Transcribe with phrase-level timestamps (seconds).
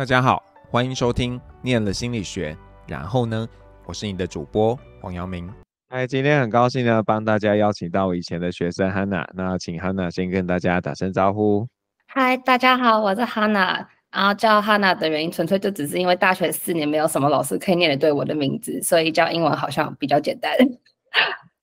[0.00, 2.54] 大家好，欢迎收听《念了心理学》，
[2.88, 3.46] 然后呢，
[3.84, 5.52] 我是你的主播黄阳明。
[5.90, 11.68] 嗨，今天很高兴呢，帮大家邀请到我以前的学生 Hannah，那请 Hannah 先跟大家打声招呼。
[12.06, 20.50] 嗨，大家好，我是 Hannah，然后叫 Hannah 的原因，纯粹就只是因为大学四年没有什么老师可以念得对我的名字，所以叫英文好像比较简单。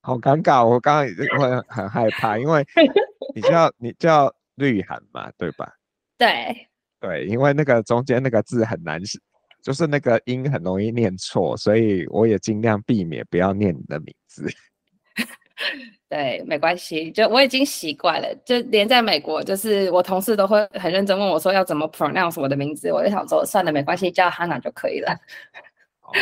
[0.03, 2.63] 好尴尬，我刚刚已经会很害怕，因为
[3.33, 5.73] 你叫你叫绿涵嘛，对吧？
[6.19, 6.66] 对。
[6.99, 9.19] 对，因为那个中间那个字很难写，
[9.61, 14.47] 就是那个音很容易念错，所以我也尽量避免不要念你的名字。
[16.09, 25.11] 对，没关系，就我已经习惯了，就连在美国，就是我同事都会很认真问我说要怎么 pronounce 我的名字，我就想说算了，没关系，叫 Hannah 就可以了。
[26.01, 26.13] 哦，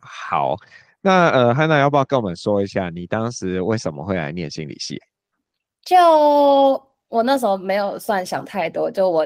[0.00, 0.56] 好，
[1.00, 5.00] 那呃，Hannah 要不要跟我们说一下，你当时为什么会来念心理系？
[5.84, 5.96] 就
[7.08, 9.24] 我那时候没有算想太多，就我。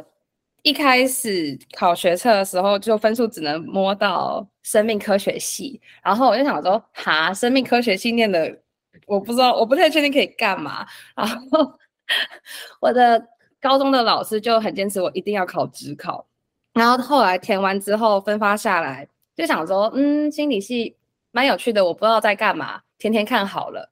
[0.62, 8.58] 一开始考学测的时候，就分数只能摸到生命科学系，然后我就想说，哈，生命科学系念的，
[9.06, 10.86] 我不知道，我不太确定可以干嘛。
[11.17, 11.72] 然后
[12.80, 13.27] 我的
[13.61, 16.27] 高中的老师就很坚持我一定要考职考，
[16.74, 20.97] 然后后来填完之后分发下来，就想说，嗯，心理系
[21.30, 23.91] 蛮有趣的，我不知道在干嘛，填填看好了。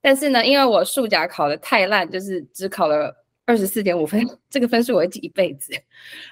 [0.00, 3.17] 但是呢，因为我数甲考得太烂，就是只考了。
[3.48, 5.72] 二十四点五分， 这个分数我会记一辈子。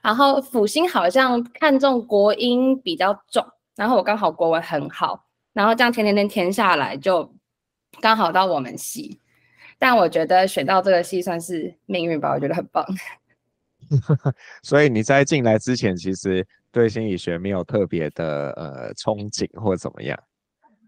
[0.03, 3.43] 然后辅星好像看重国英比较重，
[3.75, 7.35] 然后我刚好国文很好，然后这样填填填填下来，就
[8.03, 9.19] 刚好到我们系。
[9.79, 12.85] 但我觉得选到这个系算是命运吧，我觉得很棒。
[14.63, 20.19] 所以你在进来之前，其实对心理学没有特别的呃憧憬或怎么样？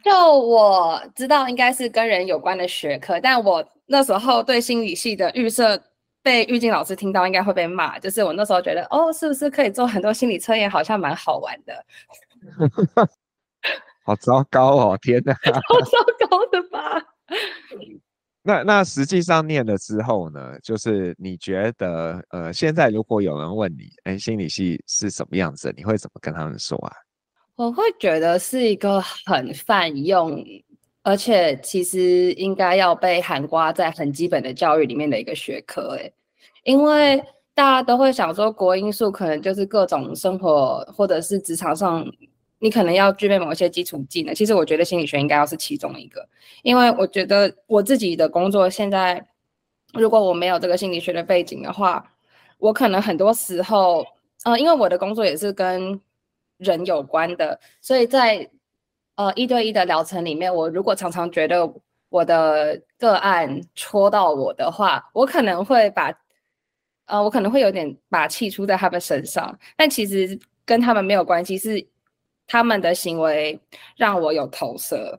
[0.04, 5.82] 就我知道应该是跟人有关的学科，但我那时候对心理系的预设。
[6.28, 11.86] 被玉静老师听到应该会被骂，就是我那时候觉得哦，是不是可以做很多心理测验，好像蛮好玩的。
[14.04, 17.02] 好糟糕哦，天哪， 好糟糕的吧？
[18.42, 20.58] 那那实际上念了之后呢？
[20.62, 26.92] 就是你觉得呃，现在如果有人问你，哎，心理系是什么样子，你会怎么跟他们说啊？
[27.56, 30.44] 我会觉得是一个很泛用。
[31.04, 36.12] 而且其实应该要被涵盖在很基本的教育里面的一个学科，诶，
[36.68, 37.16] 因为
[37.54, 42.04] 大家都会想说国因素可能就是各种生活或者是职场上，
[42.58, 44.34] 你可能要具备某一些基础技能。
[44.34, 46.28] 其实我觉得心理学应该要是其中一个，
[46.62, 49.26] 因为我觉得我自己的工作现在，
[49.94, 52.04] 如果我没有这个心理学的背景的话，
[52.58, 54.04] 我可能很多时候，
[54.44, 55.98] 呃，因为我的工作也是跟
[56.58, 58.46] 人有关的，所以在
[59.16, 61.72] 呃，一对一的疗程里面，我如果常常觉得
[62.10, 66.12] 我的个案戳到我的话，我可能会把，
[67.08, 71.84] 呃，我可能会有点把气出在他们身上，但其实跟他们没有关系，是
[72.46, 73.58] 他们的行为
[73.96, 75.18] 让我有投射。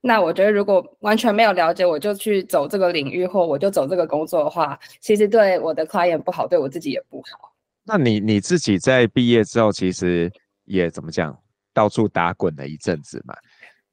[0.00, 7.52] 那我觉得，如果完全没有了解，我就去走这个领域，或我就走这个工作的话，其实对我的 client 不好，对我自己也不好。
[7.84, 10.30] 那你你自己在毕业之后，其实
[10.64, 11.36] 也怎么讲？
[11.74, 13.34] 到处打滚了一阵子嘛，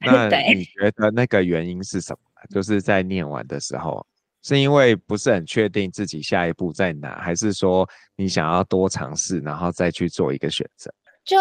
[0.00, 2.18] 那你觉得那个原因是什么？
[2.48, 4.06] 就是在念完的时候，
[4.44, 10.92] 是因为不是很确定自己下一步在哪，还是说你想要多尝试，然后再去做一个选择？
[11.24, 11.38] 就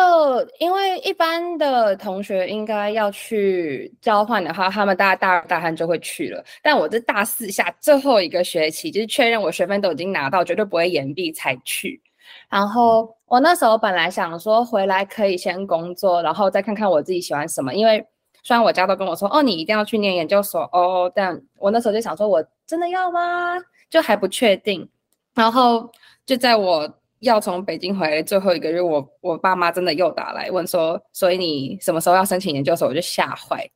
[0.59, 6.41] 因为一般的同学应该要去交换的话，他们大概大二大三就会去了。
[6.61, 12.01] 但我这大四下最后一个学期，就是确认我学分都已经拿到，绝对不会延毕才去。
[12.49, 17.73] 然后我那时候本来想说回来可以先工作，然后再看看我自己喜欢什么。
[17.73, 18.01] 因为
[18.43, 23.57] 虽然我家都跟我说，哦，你一定要去念研究所哦，但我那时候就想说，我真的要吗？
[23.89, 24.87] 就还不确定。
[25.33, 25.89] 然后
[26.25, 26.87] 就在我
[27.19, 32.87] 要从北京回来最后一个月，我我爸妈真的又打来问说，所以你什么时候要申请研究所？
[32.87, 33.67] 我就吓坏。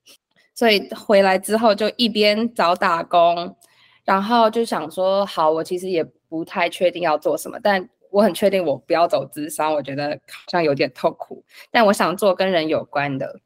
[0.54, 3.56] 所以回来之后就一边找打工，
[4.04, 7.90] 然后就想说，好，我其实也不太确定要做什么，但。
[8.10, 13.38] 我很确定我不要走智商，我觉得好像有点痛苦，但我想做跟人有关的，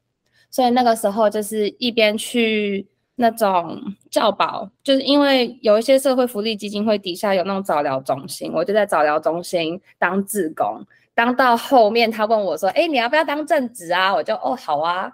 [0.52, 15.10] 所以那个时候就是一边去那种教保，就是因为有一些社会福利基金会底下有那种早疗中心，我就在早疗中心当志工，当到后面他问我说：“哎，你要不要当正职啊？”我就哦好啊，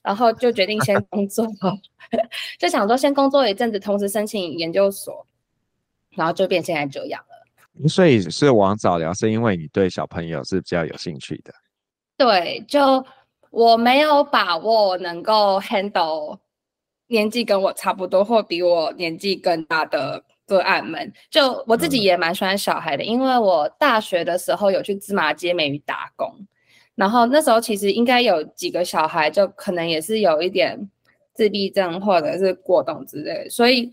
[0.00, 1.44] 然后就决定先工作，
[2.58, 5.26] 就想说先工作一阵子，同时申请研究所，
[6.10, 7.88] 然后就变现在这样了。
[7.88, 11.52] 所以是往早疗，是因为你对小朋友是比较有兴趣的。
[12.16, 13.04] 对，就
[13.52, 16.38] 我没有把握能够 handle
[17.08, 21.12] 年纪跟我差不多或比我年纪更大的个案们。
[21.30, 26.34] 就我自己也蛮喜欢小孩的，嗯、因为我大学的时候有去芝麻街美语打工，
[26.94, 30.88] 然后那时候其实应该有几个小孩，就可能也是有一点
[31.34, 33.92] 自闭症或者是过动之类的，所以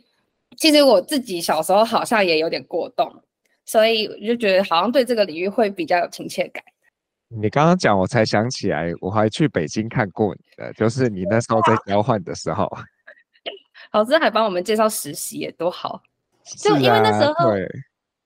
[0.55, 3.11] 其实我自己小时候好像也有点过动，
[3.65, 6.63] 所以我就觉得好像对这个领域会比较有亲切感。
[7.31, 12.67] 你刚刚讲，我才想起来，我还去北京看过你的，就是你那时候在交换的时候，
[13.93, 16.01] 老师还帮我们介绍实习，也多好。
[16.57, 17.69] 就因为那时候，啊、对，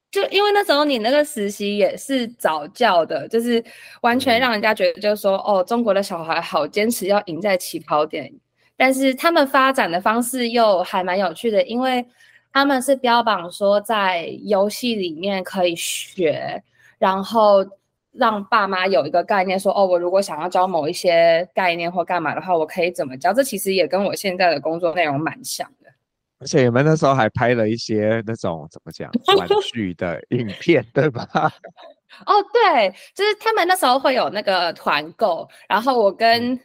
[0.10, 3.62] 就因为那时候你那个实习也是早教的，就是
[4.02, 8.34] 完全让人家觉得就是说，嗯、哦，中国的小孩好坚持要赢在起跑点，
[8.78, 12.08] 但是他们发展的方式又还蛮有趣的，因为
[12.54, 16.64] 他们是标榜说在游戏里面可以学，
[16.98, 17.66] 然后。
[18.14, 23.34] 让爸妈有一个概念说，说哦，我如果想要教某一些概念或干嘛的话，我可以怎么教？
[23.34, 25.90] 这其实也跟我现在的工作内容蛮像的。
[26.40, 31.26] 而且你们那时候还拍了一些那种怎么讲玩具的影片，对吧？
[32.28, 36.60] 哦，对，就是他们那时候会有那个团购，然后我跟、嗯、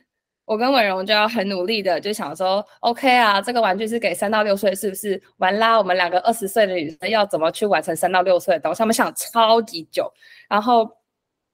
[0.44, 5.22] 我跟文荣就要很努力的就想说，OK 啊，这个玩具是给三到六岁，是不是？
[5.38, 8.78] 完啦，我们两个二十岁的女生要怎么去完成三到六岁的东西？
[8.80, 10.12] 他们想超级久，
[10.48, 10.97] 然后。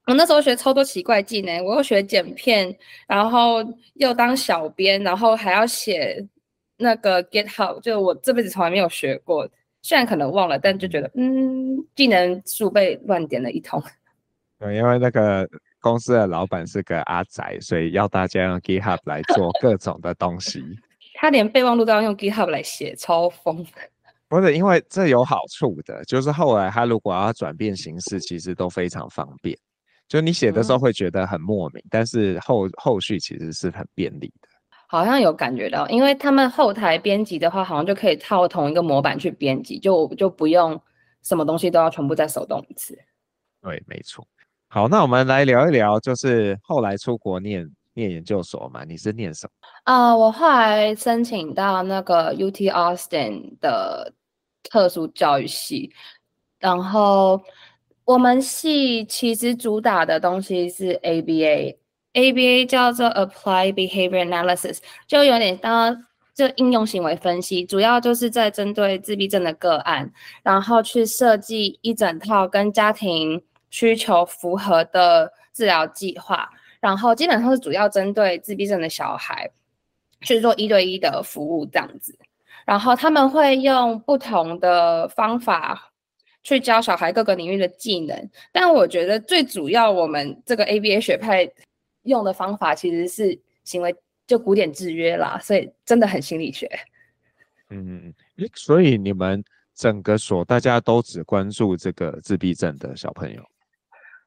[0.06, 3.64] 我那时候学超多奇怪技能，我又学剪片，然后
[3.94, 6.22] 又当小编，然后还要写
[6.76, 9.48] 那个 GitHub，就我这辈子从来没有学过，
[9.80, 13.82] 虽然可能忘了，但就觉得嗯，技能树被乱点了一通。
[14.60, 15.48] 对，因为那个
[15.80, 20.62] 公司的老板是个阿宅，所以要大家用 GitHub 来做各种的东西。
[21.14, 23.64] 他连备忘录都要用 GitHub 来写，超疯。
[24.28, 29.56] 不是，因为这有好处的，就是后来他如果要转变形式，其实都非常方便。
[30.06, 34.48] 就你写的时候会觉得很莫名，嗯、但是后后续其实是很便利的。
[34.86, 40.80] 好像有感觉到，因为他们后台编辑的话，好像就可以套同一个模板去编辑，就就不用
[41.22, 42.96] 什么东西都要全部再手动一次。
[43.60, 44.24] 对，没错。
[44.68, 48.84] 好，那我们来聊一聊，就是后来出国念念研究所嘛？
[48.84, 49.50] 你是念什么？
[49.84, 54.12] 啊、呃，我后来申请到那个 UT Austin 的
[54.62, 55.90] 特殊教育系，
[56.60, 57.42] 然后。
[58.04, 66.04] 我们系其实主打的东西是 ABA，ABA 叫做 Apply Behavior Analysis，就有点当
[66.34, 70.12] 就应用行为分析，主要就是在针对自闭症的个案，
[70.42, 76.50] 然后去设计一整套跟家庭需求符合的治疗计划，
[76.80, 79.50] 然后基本上是主要针对自闭症的小孩
[80.20, 82.14] 去做一对一的服务这样子，
[82.66, 85.92] 然后他们会用不同的方法。
[86.44, 91.50] 去教小孩各个领域的技能，但我觉得最主要，我们这个 ABA 学派
[92.02, 93.96] 用的方法其实是行为
[94.26, 96.70] 就古典制约啦，所以真的很心理学。
[97.70, 98.12] 嗯，
[98.54, 99.42] 所以你们
[99.74, 103.42] 整个所大家都只关注这个自闭症的小朋友？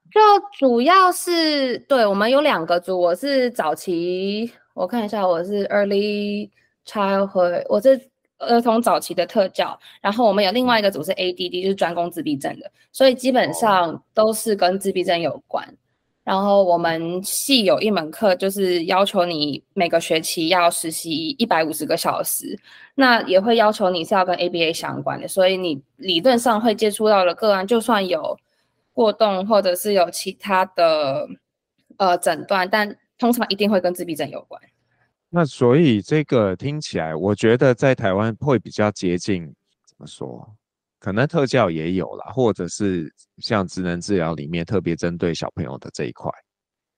[0.10, 0.20] 就
[0.58, 6.50] 主要是对，我们有两个组，我是早期，我看一下，我是 Early
[6.84, 8.10] Childhood，我是。
[8.40, 15.68] 儿童早期的特教，然后我们有另外一个组是 ADD，就是专攻自闭症的，所以基本上都是跟自闭症有关。
[16.24, 22.60] 然后我们系有一门课，就是要求你每个学期要实习一百五十个小时，
[22.96, 28.38] 那也会要求你是要跟 ABA 相关的，所以你理论上会接触到了个案，就算有
[28.92, 31.26] 过动或者是有其他的
[31.96, 34.62] 呃诊断，但通常一定会跟自闭症有关。
[35.30, 39.44] 那所以这个听起来，我觉得在台湾会比较接近，
[39.86, 40.56] 怎么说？
[41.00, 46.32] 可能特教也有啦，或者是像职能治疗里面特别针对小朋友的这一块。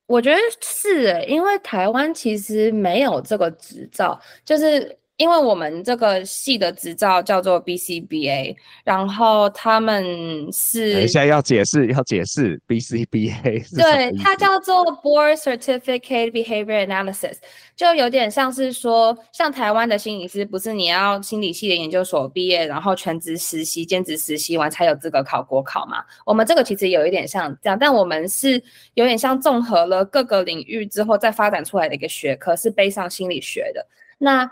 [0.07, 4.97] 我觉得是诶，因为台湾其实没有这个执照，就是。
[5.19, 13.75] 因为我们这个系的执照叫做 BCBA，然后他们是等一下要解释，要解释 BCBA。
[13.75, 17.35] 对，它叫做 Board Certificate Behavior Analysis，
[17.75, 26.01] 就有点像是说，像台湾的心理师，不是你要心理系的研究所毕业，然后全职实习、兼职实习完才有资格考国考嘛？
[26.25, 28.53] 我们这个其实有一点像这样，但我们是
[28.93, 33.85] 有点像综合了各个领域之后再发展出来的一个学科，是背上心理学的。
[34.17, 34.49] 那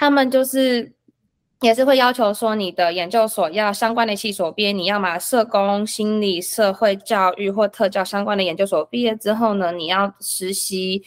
[0.00, 0.90] 他们就是
[1.60, 11.02] 也是会要求说，你的研究所要相关的系所毕业，你要嘛社工、心理、社会教育或特教相关的研究所毕业之后呢，你要实习。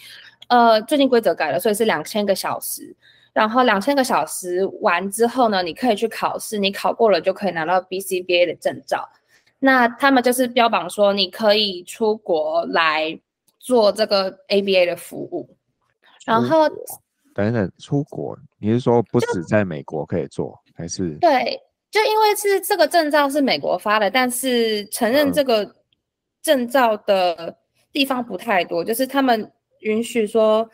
[0.48, 2.96] 呃，最近规则改了，所以是两千个小时。
[3.34, 9.10] 然后两千个小时完之后呢，你可以去考试，你考过了就可以拿到 BCBA 的证照。
[9.58, 13.20] 那他们就是标榜说，你可以出国来
[13.58, 15.50] 做这个 ABA 的服务，
[16.26, 16.70] 然后。
[17.34, 21.16] 等等，出国，你是说不止在美国可以做，还是？
[21.18, 21.60] 对，
[21.92, 25.76] 就因为是这个证照是美国发的，但是承认这个
[26.42, 27.58] 证照的
[27.92, 30.70] 地方不太多，就是他们允许说，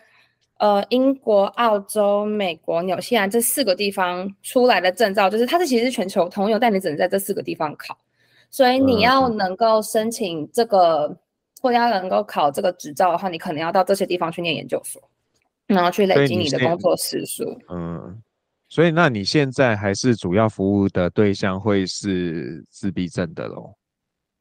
[0.59, 7.97] 呃，英国、澳洲、美国、纽西兰这四个地方出来的证照，就是它是其实是全球通用，但你只能在这四个地方考。
[8.51, 11.17] 所以你要能够申请这个，嗯、
[11.61, 15.01] 或者要能够考这个执照的话，你可能要到这些地方去念研究所，
[15.69, 17.57] 然后去累积你的工作时数。
[17.69, 18.21] 嗯，
[18.67, 23.73] 所以那你现在还是主要服务的对象会是自闭症的喽？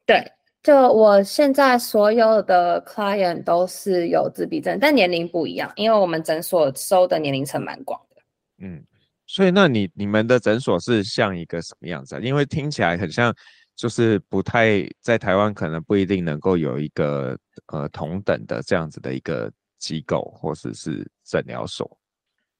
[0.05, 0.23] 对。
[0.61, 8.21] 就我现在所有的 client 都是有自闭症，但年龄不一样，因为我们诊所收的年龄层蛮广的。
[8.57, 8.83] 嗯，
[9.25, 12.19] 所以那你你们的诊所是像一个什么样子啊？
[12.19, 13.33] 因为听起来很像，
[13.73, 21.89] 就是不太在台湾可能不一定能够有一个呃同等的这样子的一个机构或者是诊疗所。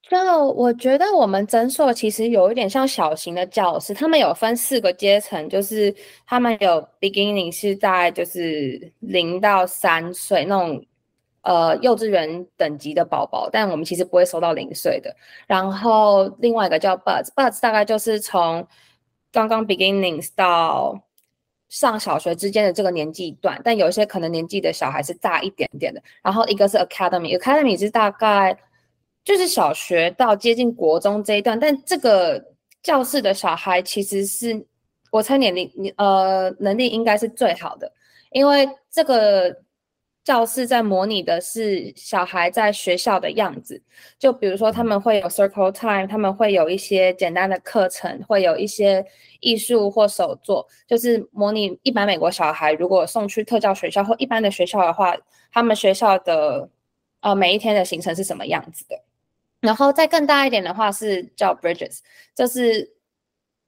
[0.03, 0.17] 就
[0.53, 5.93] 我觉得我们诊所其实有一点像小型的教室，他们有分四个阶层，就是
[6.25, 10.83] 他们有 beginning 是在就是零到三岁那种
[11.41, 15.15] 呃幼稚园等级的宝宝，但我们其实不会收到零岁的。
[15.45, 18.65] 然后另外一个叫 buds，buds 大概就是从
[19.31, 20.99] 刚刚 beginnings 到
[21.69, 26.03] 上小学之间的这个年纪段，但有一些可能年纪的小孩是大一点点的。
[26.21, 28.57] 然后一个是 academy，academy 是大概。
[29.25, 32.43] 就是小学到接近国中这一段，但这个
[32.81, 34.65] 教室的小孩其实是
[35.11, 37.91] 我猜年龄，你呃能力应该是最好的，
[38.31, 39.55] 因为这个
[40.23, 43.81] 教室在模拟的是小孩在学校的样子。
[44.17, 49.05] 就比如说他们会有 circle time，他们会有一些简单的课程，会有一些
[49.39, 55.15] 艺术或手作，就是模拟一般美国小孩如果送去特教学校或一般的学校的话，
[55.51, 56.69] 他们学校的
[57.21, 59.03] 呃每一天的行程是什么样子的。
[59.61, 61.99] 然后再更大一点的话是叫 Bridges，
[62.33, 62.93] 就是，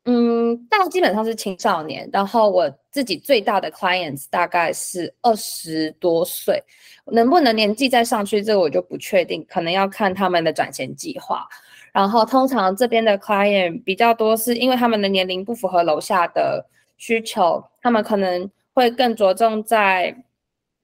[0.05, 2.09] 嗯，大基本上是青少年。
[2.11, 6.63] 然后我自己最大的 clients 大概是二十多岁，
[7.05, 11.47] 能不能年纪再上去，这个我就不确定，可能要看他们的转衔计划。
[11.93, 16.65] 然后通常这边的 client 比较多，是因为他们的年龄不符合楼下的
[16.97, 20.15] 需求，他们可能会更着重在。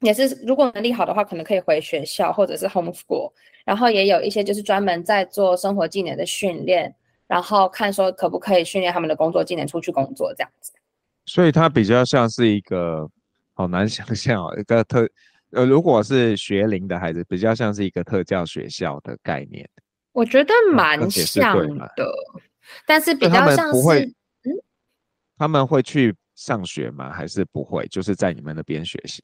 [0.02, 3.32] 也是，如果能力好的话，可能可以回学校或者是 homeschool，
[3.66, 6.94] 然后也有一些就是专门在做生活技能的训练，
[7.28, 10.72] 然后看说可不可以训练他们的工作技能出去工作这样子。
[11.26, 13.10] 所以它比较像是一个，
[13.54, 15.08] 好难想象哦，一个特，
[15.52, 19.70] 呃，如果是学龄的孩子，比较像是一个特教学校的概念。
[20.14, 21.58] 我觉得蛮像
[21.96, 22.12] 的，
[22.86, 24.06] 但是比较像是，
[24.44, 24.52] 嗯，
[25.38, 27.12] 他们会去上学吗？
[27.12, 27.86] 还是不会？
[27.88, 29.22] 就是在你们那边学习？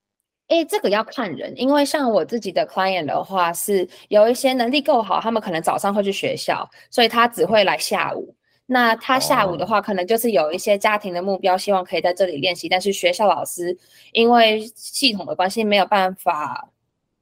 [0.50, 8.36] 诶，这个要看人，因为像我自己的 client 的话，是有一些能力够好，他们可能早上会去学校，所以他只会来下午。
[8.66, 13.78] 那他下午的话，可能就是有一些家庭的目标，希望可以在这里练习，但是学校老师
[14.12, 16.70] 因为系统的关系没有办法，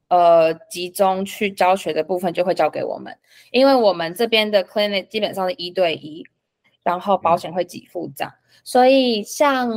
[0.10, 3.16] 呃，集中去教学的部分就会交给我们，
[3.52, 6.24] 因为我们这边的 clinic 基本上是一对一，
[6.84, 9.70] 然后保险会给付这样，所以像。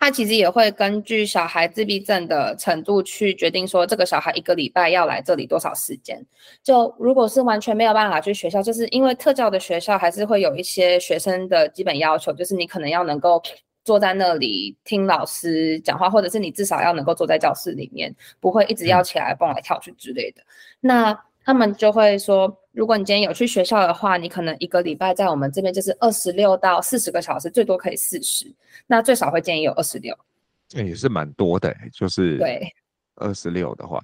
[0.00, 6.18] 他其实也会根据小孩自闭症的程度去决定说，这个小孩一个礼拜要来这里多少时间。
[6.62, 13.42] 就如果是完全没有办法去学校，就是因为特教的学校还是会有一些学生的基本要求，就是你可能要能够
[13.84, 20.40] 坐在那里听老师讲话，或者是你至少要能够坐在教室里面，不会一直要起来蹦来跳去之类的。
[20.80, 21.14] 那
[21.44, 28.46] 他们就会说，如果你今天有去学校的话，你可能一个礼拜在我们这边就是二十六到四十个小时，最多可以四十，
[28.86, 30.16] 那最少会建议有二十六。
[30.68, 32.72] 这也是蛮多的，就是对
[33.16, 34.00] 二十六的话，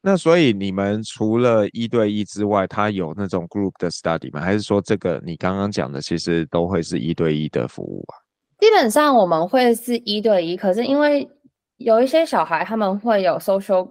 [0.00, 4.40] 那所以你们除了一对一之外，他有那种 group 的 study 吗？
[4.40, 8.16] 还是说这个你刚刚讲的其实都会是一对一的服务啊？
[8.58, 11.28] 基本上我们会是一对一，可是因为
[11.76, 13.90] 有一些小孩他们会有 social。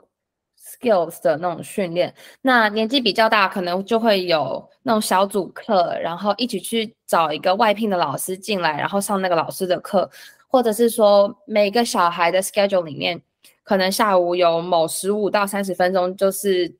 [0.66, 10.10] Skills 的那种训练，那年纪比较大，可能就会有那种小组课，然后一起去找一个外聘的老师进来，然后上那个老师的课，
[10.48, 13.22] 或者是说每个小孩的 schedule 里面，
[13.64, 16.76] 可能下午有某十五到三十分钟，就是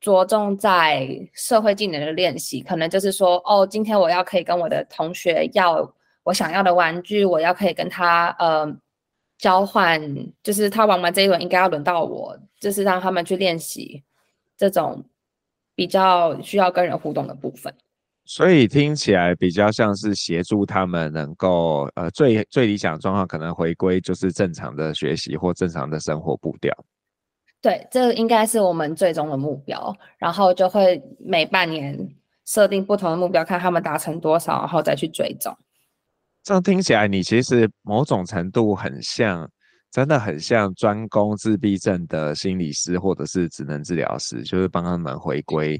[0.00, 5.90] 着重在社会技能的练习，可能就是说，哦，今天我要可以跟我的同学要
[6.24, 8.76] 我想要的玩具，我要可以跟他呃。
[9.38, 10.00] 交换
[10.42, 14.02] 就是他玩完这一轮，应该要轮到我，就是让他们去练习
[14.56, 15.04] 这种
[15.74, 17.72] 比较需要跟人互动的部分。
[18.24, 26.74] 所以听起来比较像是协助他们能够呃最最理想状况可能回归就是正常的学习或正常的生活步调。
[27.62, 29.96] 对，这应该是我们最终的目标。
[30.18, 31.96] 然后就会每半年
[32.44, 35.56] 设定不同的目标，看他们达成多少，然后再去追踪。
[36.44, 39.46] 这样听起来，你其实某种程度很像
[39.90, 45.78] 真的很像专攻自闭症的心理师或者是职能治疗师，就是帮他们回归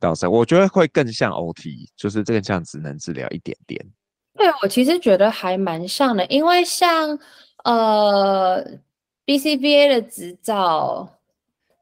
[0.00, 0.28] 到生。
[0.30, 3.84] 我觉得会更像 OT，就是这个像职能治疗一点点。
[4.34, 7.16] 对，我其实觉得还蛮像的，因为像
[7.64, 8.64] 呃
[9.26, 11.08] BCBA 的执照，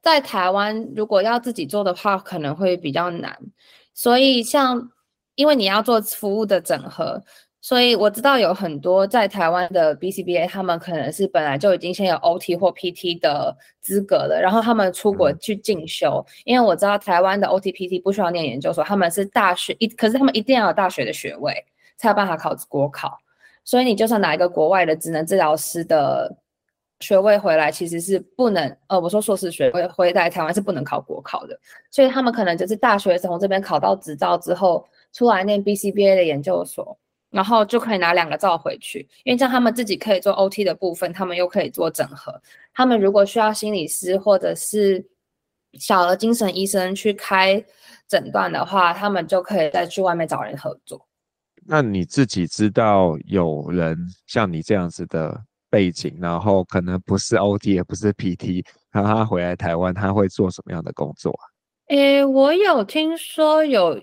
[0.03, 3.39] 在台湾如果要自己做的话，可能会比较难。
[3.95, 4.91] 所以像
[5.35, 7.23] 因为你要做服务的整合。
[7.61, 16.25] 所以我知道有很多在台湾的 BCBA，他们可能是本来就已经先有 OT 或 PT 的资格了，然后他们出国去进修。
[16.45, 21.53] 因为我知道台湾的 OT PT 不需要念研究所，他们是大学一，可是他们一定要有大学的学位
[21.97, 23.19] 才有办法考国考。
[23.65, 26.33] 所以你就算拿一个国外的职能治疗师的
[27.01, 31.59] 学位回来，其实是不能，呃，我说硕士学位回来台湾是不能考国考的。
[31.91, 36.97] 所以他们可能就是大学从这边考到执照之后，出来念 BCBA 的研究所。
[37.39, 42.35] 然后就可以拿两个照回去，因为这样他们自己可以做 OT 的部分，他们又可以做整合。
[42.75, 45.07] 他们如果需要心理师或者是
[45.75, 47.65] 小儿精神医生去开
[48.09, 51.07] 诊断的话，他们就可以再去外面找人合作。
[51.65, 55.41] 那你自己知道有人像你这样子的
[55.71, 61.45] 背景，然后可能不是 OT 也不是 PT，然后他回来台湾他会做什么样的工作啊？
[61.91, 64.03] 诶，我有听说有。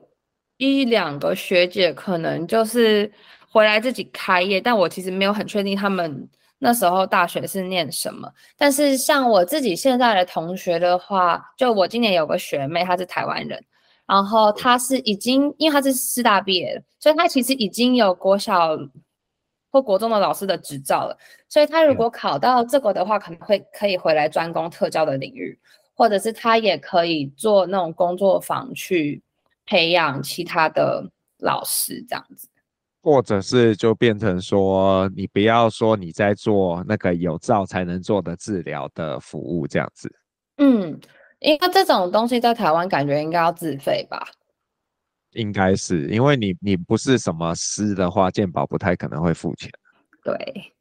[0.58, 3.12] 一两个学姐可能就是
[3.50, 8.32] 回来自己开业，但我其实没有很确定他们那时候大学是念什么。
[8.58, 13.62] 但是像我自己现在的同学的话，就我今年有个学妹，她是台湾人，
[14.08, 18.78] 然后她是已经因为她是师大毕业的，所以她其实已经有国小
[19.72, 21.18] 或国中的老师的执照了。
[21.50, 25.60] 所以她如果考到这个的话，可能会可以回来专攻特教的领域，
[25.94, 29.22] 或者是她也可以做那种工作坊去。
[29.66, 32.48] 培养其他的老师这样子，
[33.02, 40.12] 或者是就变成说，你不要说你在做那个有照才能做的治疗的服务这样子。
[40.58, 41.00] 嗯，
[41.40, 44.26] 因为这种东西在台湾感觉应该要自费吧？
[45.32, 49.70] 应该是，因为你你不是什么师的话，健保不太可能会付钱。
[50.24, 50.74] 对，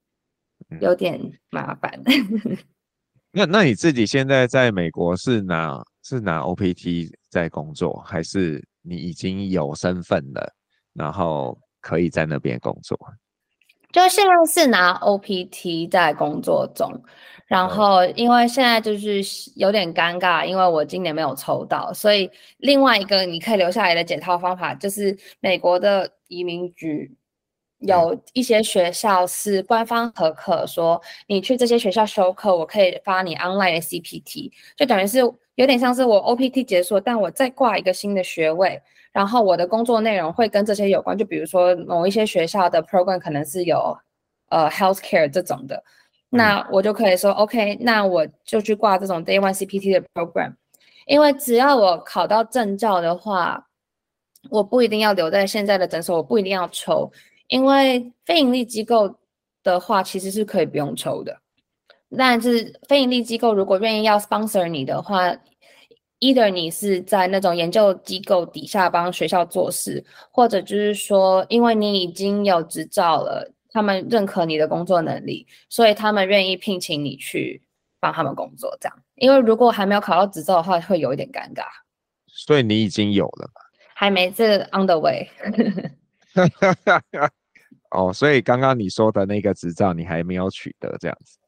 [0.80, 1.90] 有点麻烦。
[2.06, 2.56] 嗯、
[3.32, 8.64] 那那你自己现在在美国是拿是拿 OPT 在工作，还是？
[8.84, 10.54] 你已经有身份了，
[10.92, 12.98] 然后可以在那边工作。
[13.90, 16.90] 就现在是拿 OPT 在工作中，
[17.46, 19.22] 然后因为现在就是
[19.54, 27.16] 有点尴尬，因为我今年没有抽到，所以另外一个你可以留下来的解套方法就是美国的移民局
[27.86, 35.20] 有一些学校是官方核可，说你去这些学校修课，我可以发你 online 的 CPT，就等于是。
[35.56, 41.16] 有点像是我 OPT 结束，但我再挂一个新的学位，然后我的工作内容会跟这些有关。
[41.16, 43.96] 就比如说某一些学校的 program 可能是有
[44.48, 45.80] 呃 healthcare 这种的，
[46.28, 50.54] 那我就可以说 OK，那我就去挂这种 Day One CPT 的 program。
[51.06, 53.64] 因为只要我考到证照的话，
[54.50, 57.12] 我不一定要留在现在的诊所，我不一定要抽，
[57.48, 59.14] 因为非营利机构
[59.62, 61.36] 的话其实是可以不用抽的。
[62.16, 65.34] 但是非营利机构如果愿意要 sponsor 你的话
[66.20, 77.60] ，either 你是在那种研究机构底下帮学校做事，或者就是说，因为你已经有执照了，他们认可你的工作能力，所以他们愿意聘请你去
[77.98, 78.76] 帮他们工作。
[78.80, 81.64] 这样，因为如果还没有考到执照的话，会有一点尴尬。
[82.28, 83.60] 所以你已经有了吗？
[83.94, 85.28] 还没，这 on the way。
[87.90, 91.38] 哦，所以刚刚你说的那个执照你还没有取得，这样子。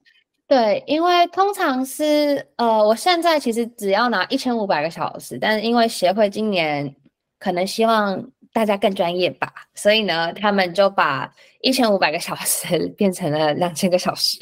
[0.48, 6.94] 对，因为通常是呃，我现在其实只要拿一千五百个小时，但是因为协会今年
[7.40, 11.28] 可能希望大家更专业吧，所以呢，他们就把
[11.62, 14.38] 一千五百个小时 变成了两千个小时，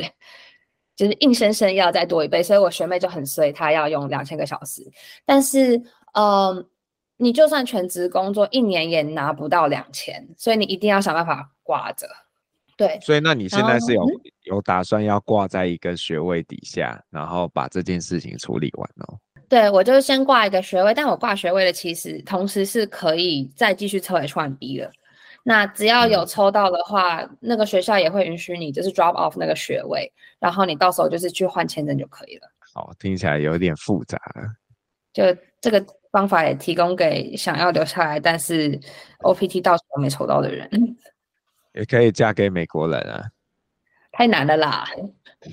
[0.95, 4.83] 就是硬生生要再多一倍，所以我学妹就很衰，她要用两千个小时，
[5.25, 6.65] 但是呃，
[7.17, 12.09] 你就算全职工作一年也拿不到两千，所以你一定要想办法挂着。
[12.77, 19.19] 对，所以那你现在是有、嗯、有打算要挂在一个学位底下，然后把这件事情处理完哦？
[19.49, 24.91] 对，我就先挂一个学位，但我挂学位的其实同时是可以再继续抽 H1B 的。
[25.45, 32.49] 那只要有抽到的话，嗯、那个学校也会允许你就是 drop off 那个学位，然后你到时候就是去换签证就可以了。
[32.75, 34.19] 好，听起来有点复杂。
[35.13, 35.23] 就
[35.61, 38.79] 这个方法也提供给想要留下来，但是
[39.19, 40.71] OPT 到时候没抽到的人。
[41.73, 43.29] 也可以嫁给美国人啊，
[44.13, 44.87] 太难了啦！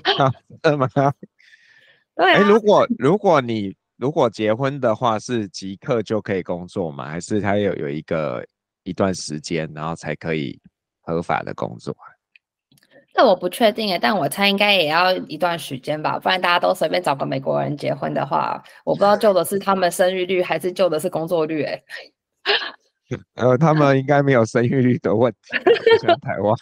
[0.04, 0.30] 啊，
[0.62, 0.88] 真的吗？
[2.15, 2.38] 对啊。
[2.38, 7.10] 欸，如果如果你如果结婚的话，是即刻就可以工作吗？
[7.10, 8.45] 还是他有有一个
[8.84, 10.62] 一段时间，然后才可以
[11.02, 11.97] 合法的工作？
[13.13, 21.84] 这我不确定诶，但我猜应该也要一段时间吧，不然大家都随便找个美国人结婚的话，我不知道救的是他们生育率，还是救的是工作率诶。
[23.36, 25.58] 呃，他们应该没有生育率的问题，
[26.02, 26.56] 像台湾。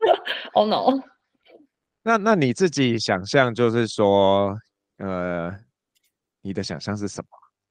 [0.54, 1.02] Oh no！
[2.02, 4.56] 那那你自己想象就是说，
[4.98, 5.52] 呃，
[6.40, 7.28] 你的想象是什么？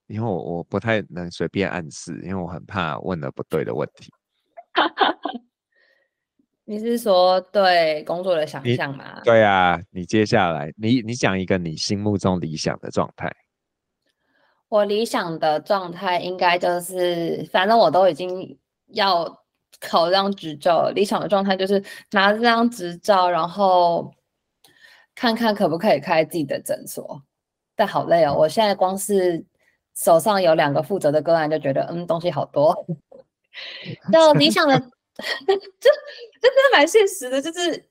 [0.08, 4.12] 因为我我不太能随便暗示，因为我很怕问了不对的问题。
[6.70, 9.20] 你是说对工作的想象吗？
[9.24, 13.36] 对啊，你接下来你你讲一个你心目中理想的状态。
[14.68, 18.56] 我理想的状态应该就是，反正我都已经
[18.90, 19.26] 要
[19.80, 20.92] 考这张执照。
[20.92, 24.14] 理想的状态就是拿着这张执照，然后
[25.16, 27.20] 看看可不可以开自己的诊所。
[27.76, 29.44] 但好累哦，我现在光是
[29.96, 32.86] 手上有两个负责的个案，就觉得嗯，东西好多。
[34.14, 34.80] 就理想的。
[35.46, 35.90] 这这
[36.42, 37.84] 真的蛮现实的，就是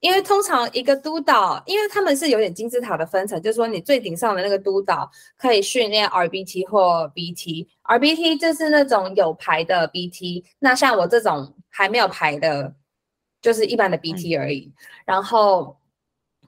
[0.00, 12.74] 因为通常一个督导，因为他们是有点金字塔的分层，就是说你最顶上的那个督导可以训练 RBT 或 BT，RBT 就是那种有牌的 BT，那像我这种还没有牌的，
[13.40, 14.70] 就是一般的 BT 而已。
[15.06, 15.76] 然后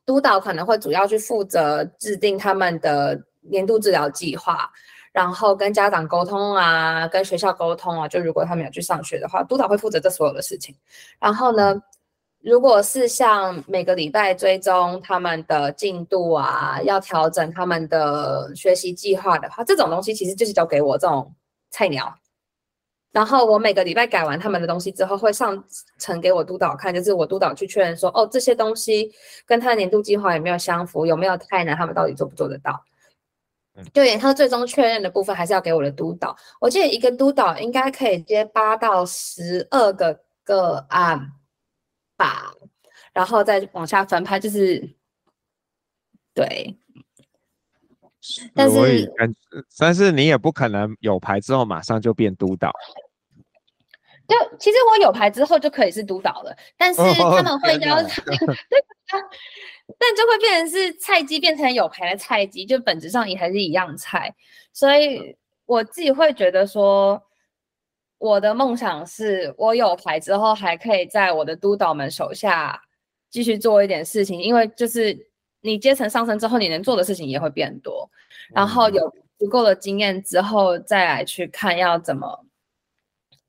[0.04, 4.70] 督导可能会主要去负责制定他们的年度治疗计划。
[5.16, 10.76] 然后跟家长沟通啊，跟学校沟通啊，就如果他们有去上学的话，督导会负责这所有的事情。
[11.18, 11.74] 然后呢，
[12.42, 21.34] 如果是像每个礼拜追踪他们的进度啊，要调整他们的学习计划的话，这种东西其实就是交给我这种
[21.70, 22.14] 菜鸟。
[23.10, 25.64] 然后我每个礼拜改完他们的东西之后，会上
[25.98, 29.10] 呈给我督导看，就是我督导去确认说，哦，这些东西
[29.46, 32.78] 跟他的年度计划有没有相符，有没有太难，他们到底做不做得到。
[33.92, 36.36] 对，他最终确认的部分还是要给我的督导。
[36.60, 41.32] 我记得一个督导应该可以接八到十二个个案
[42.16, 42.52] 吧，
[43.12, 44.94] 然后再往下分派，就是
[46.32, 46.78] 对。
[48.54, 49.12] 但是，
[49.78, 52.72] 但是你也不可能有牌之后马上就变督导。
[54.28, 58.22] 就其实我有牌之后就可以是督导了，但是他们会要求。
[59.98, 64.34] 但 就会变成是菜鸡变成有牌的菜鸡，就本质上也还是一样菜。
[64.72, 67.22] 所以我自己会觉得说，
[68.18, 72.80] 我的梦想是我有牌之后，还可以在我的督导们手下
[73.30, 75.16] 继续做一点事情，因为就是
[75.60, 78.10] 你阶层上升之后，你能做的事情也会变多。
[78.52, 79.08] 然后有
[79.38, 82.45] 足够的经验之后，再来去看要怎么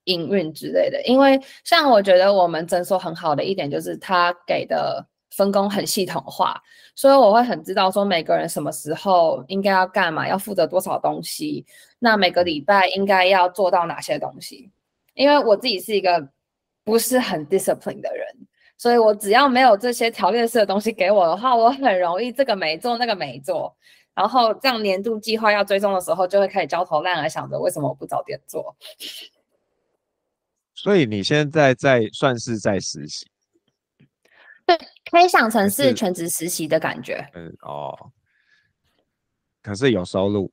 [0.07, 1.01] 营运之类的。
[1.03, 5.07] 因为像我觉得我们诊所很好的一点就是他给的。
[5.29, 6.59] 分工很系统化，
[6.95, 11.63] 所以我会很知道说每个人什么时候应该要干嘛，要负责多少东西，
[11.99, 14.71] 那每个礼拜应该要做到哪些东西。
[15.13, 16.27] 因为我自己是一个
[16.83, 18.25] 不是很 discipline 的人，
[18.79, 23.75] 所以我只要没有这些条列式的东西给我的话，我很容易这个没做那个没做，
[24.15, 28.75] 然后这样年度计划要追踪的时候，就会开始焦头烂额，想着为什么我不早点做。
[30.77, 33.25] 所以你现在在算是在实习。
[34.65, 34.77] 对，
[35.09, 37.25] 可以想成是全职实习的感觉。
[37.33, 38.11] 嗯哦，
[39.63, 40.51] 可是有收入。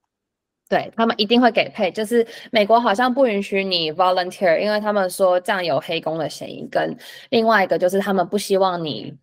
[0.69, 6.67] 对，他们一定会给 pay，就是美国好像不允许你 volunteer，因为他们说这样有黑工的嫌疑。
[6.69, 6.97] 跟
[7.31, 9.15] 另外一个就是他们不希望你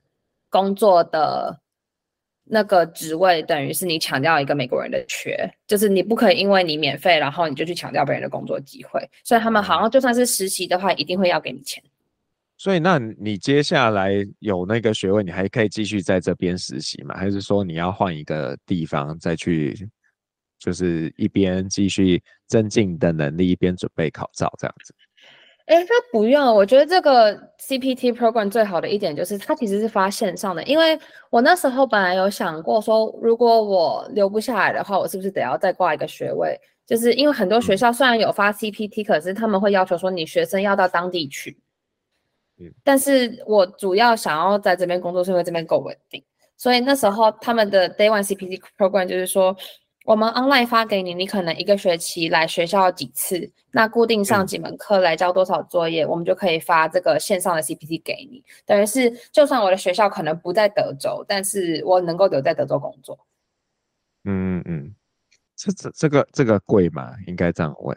[0.49, 1.60] 工作的
[2.53, 8.99] 那个职位等于是你抢掉一个美国人的缺，就是你不可以因为你免费，然后你就去抢掉别人的工作机会。
[9.23, 11.81] 所以他们好像就算是实习的话，一定会要给你钱。
[12.57, 17.15] 所以，那你接下来有那个学位，你还可以继续在这边实习吗？
[17.15, 19.87] 还是说你要换一个地方再去，
[20.59, 24.93] 就是一边继续增进你的能力，一边准备考照这样子？
[25.71, 26.53] 哎、欸，他不用。
[26.53, 36.59] 我觉得这个 CPT program 最好的一点就是它其实是发线上的，因为我那时候本来有想过说，如果我留不下来的话，我是不是得要再挂一个学位？
[36.85, 41.57] 就是因为很多学校虽然有发 CPT，、嗯、可是他们会要求说你学生要到当地去。
[42.83, 46.21] 但是我主要想要在这边工作，是因为这边够稳定。
[46.57, 49.55] 所以那时候他们的 Day One CPT Program 就是说，
[50.05, 58.43] 我们 online 发给你，你可能一个学期来学校几次，那固定上几门课来交多少作业，我们就可以发这个线上的 CPT 给你。
[58.65, 63.17] 等于是，就算我的学校可能不在德州，但是我能够留在德州工作。
[64.23, 64.95] 嗯嗯嗯，
[65.55, 67.13] 这这这个这个贵吗？
[67.27, 67.95] 应该这样问。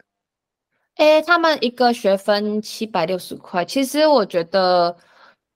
[0.97, 4.95] 哎，他们一个学分七百六十块，其实我觉得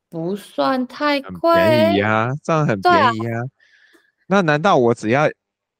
[0.09, 3.41] 不算太贵，便宜呀，这样很便宜啊。
[4.27, 5.29] 那难道我只要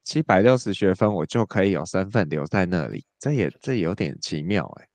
[0.04, 3.06] 七百六十学分，我就可以有身份留在那里？
[3.20, 4.88] 这也这有点奇妙哎。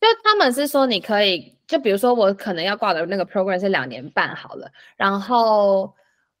[0.00, 5.92] 就他们是说你可以，就比如说我可能要挂的那个 program 是两年半好了，然后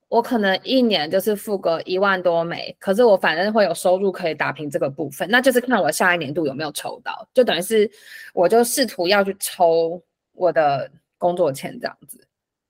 [0.08, 7.90] 我可能一年就是付个一万多美，可是我反正会有收入可以打平这个部分，那就是看我下一年度有没有抽到，就等于是
[8.32, 10.00] 我就试图要去抽
[10.32, 12.24] 我的工作签这样子。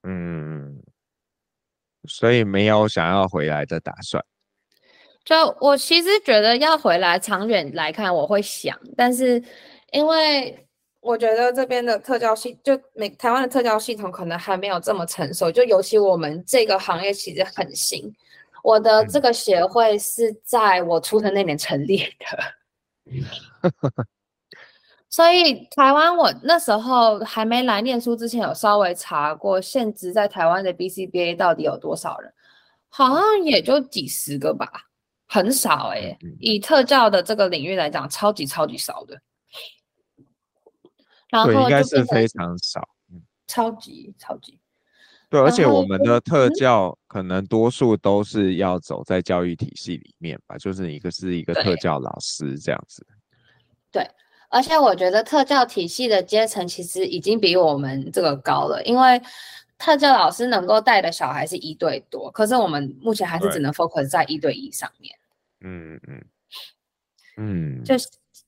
[0.05, 0.83] 嗯，
[2.07, 4.25] 所以没有想要回来的打算。
[5.29, 9.43] 就我其实觉得要回来，长远来看我会想，但是
[9.93, 10.67] 因为
[11.01, 18.11] 我觉得这边的特教系，就美台湾的特教系统可能还没有这么成熟，就尤其我们这个行业其实很新。
[18.65, 24.03] 我的这个协会是在我出生那年成立的，
[25.11, 32.33] 所以台湾我那时候还没来念书之前，有稍微查过现职在台湾的 BCBA 到底有多少人，
[32.89, 34.88] 好像也就几十个吧。
[35.29, 39.21] 很少哎、欸，以特教的这个领域来讲，超级超级少的。
[41.29, 42.89] 然后应该是非常少，
[43.47, 44.59] 超级超级。
[45.29, 53.07] 对，而且我们的特教可能多数都是要走在教育体系里面吧，就是一个是一个特教老师这样子。
[53.93, 54.11] 对，对，
[54.49, 59.21] 而且我觉得特教体系的阶层其实已经比我们这个高了，因为。
[59.79, 65.17] 特教老师能够带的小孩是一对多，可是我们目前还是只能 focus 在一对一上面。
[65.61, 66.25] 嗯嗯
[67.37, 67.95] 嗯，就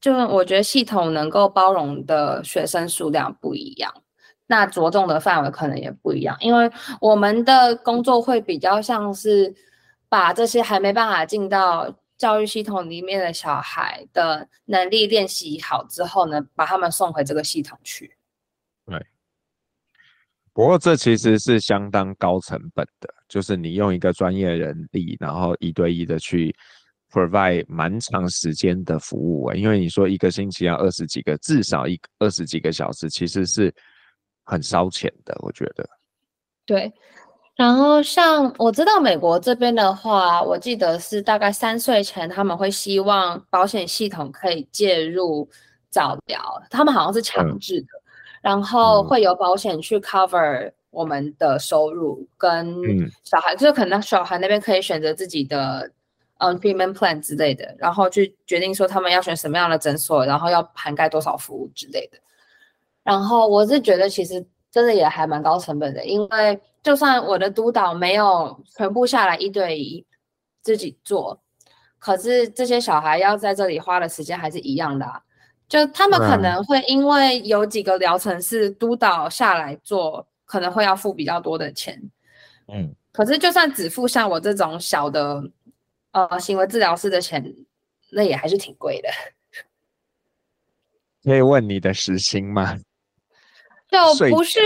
[0.00, 3.94] 就我觉得系统能够包容的学生数量不一样，
[4.48, 9.54] 那着重的范围可能也不一样，因为我们的工作会比较像是
[10.08, 18.16] 把这些还没办法进到教育系统里面的小孩的能力练习好之后呢，把他们送回这个系统去。
[20.52, 20.62] 对。
[20.62, 26.54] 不过这其实是相当高成本的，就是你用一个专业人力，然后一对一的去
[27.10, 33.72] provide 蛮长时间的服务，因为你说一个星期要二十几个，至少一二十几个小时，其实是
[34.44, 35.88] 很烧钱的，我觉得。
[36.66, 36.92] 对，
[37.56, 45.48] 然后像我知道美国这边的话，我记得是大概三岁前他们会希望保险系统可以介入
[45.90, 47.88] 早疗，他们好像是强制的。
[48.42, 52.74] 嗯然后会有保险去 cover 我们的收入，跟
[53.22, 55.90] 小孩，嗯、就可能小孩那边可以选择自己的
[56.38, 62.18] 嗯 treatment plan 之类的，然后去决定说他们要选什么样的诊所，然后要涵盖多少服务之类的。
[63.02, 70.04] 然后我是觉得其实真的也还蛮高成本的，因为就算我的督导没有全部下来一对一
[70.62, 71.38] 自己做，
[71.98, 75.20] 可是这些小孩要在这里花的时间还是一样的啊。
[75.70, 81.96] 就他们可能会因为有几个疗程是督导下来做，可能会要付比较多的钱。
[82.66, 85.48] 嗯，可是就算只付像我这种小的
[86.10, 87.54] 呃行为治疗师的钱，
[88.10, 89.08] 那也还是挺贵的。
[91.22, 92.76] 可以问你的时薪吗？
[93.88, 94.58] 就不是。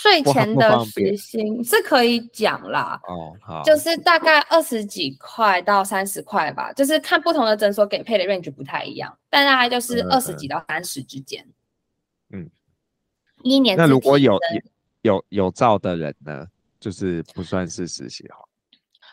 [0.00, 11.44] 税前的时薪是可以讲啦，哦，好，就是大概二十几块到三十块吧，就是看不同的诊所给配的 range 不太一样，但大概就是二十几到三十之间。
[12.30, 12.48] 嗯，
[13.42, 13.76] 一年。
[13.76, 14.38] 那如果有
[15.02, 16.46] 有有照的人呢，
[16.78, 18.36] 就是不算是实习哈。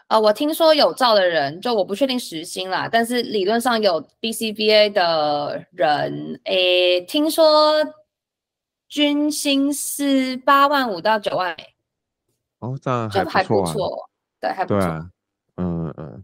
[0.10, 7.74] 呃，我听说有照的人，就我不确定时薪啦，但是理论上有 BCBA 的人，诶，听说。
[8.88, 11.56] 均薪是八万五到九万，
[12.60, 15.10] 哦，这样还不错，啊，还不错，对，还不错，啊，
[15.58, 16.24] 嗯嗯。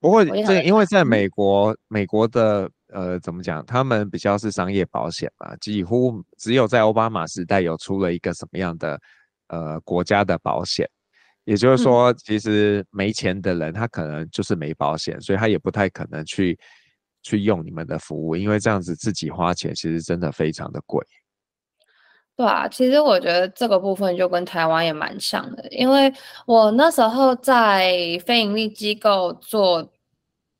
[0.00, 9.00] 不过这因为在美国，美国的呃怎么讲，他们比较是商业保险嘛，几乎只有在奥巴马时代有出了一个什么样的
[9.46, 10.90] 呃国家的保险，
[11.44, 16.58] 也就是说，其实没钱的人他可能就是没保险，嗯，所以他也不太可能去。
[17.22, 21.04] 去用你们的服务，因为这样子自己花钱其实真的非常的贵。
[22.34, 26.12] 对啊，其实我觉得这个部分就跟台湾也蛮像的，因为
[26.46, 27.94] 我那时候在
[28.26, 29.92] 非营利机构做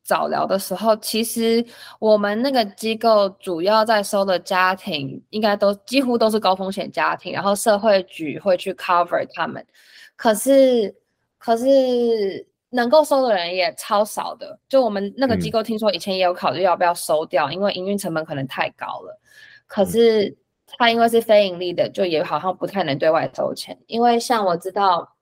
[0.04, 1.64] 早疗的时候，其实
[1.98, 9.66] 我们那个机构主要在收的家庭，应该都几乎都是高风险家庭，然后社会局会去 cover 他们，
[10.14, 10.94] 可是
[11.38, 12.46] 可是。
[12.74, 19.20] 能够收的人也超少的，就我们那个机构听说以前也有考虑要不要收掉，嗯、因为营运成本可能太高了。
[19.66, 20.34] 可是
[20.66, 23.78] 他因为是非盈利的，就也好像不太能对外收钱。
[23.86, 25.16] 因为像我知道，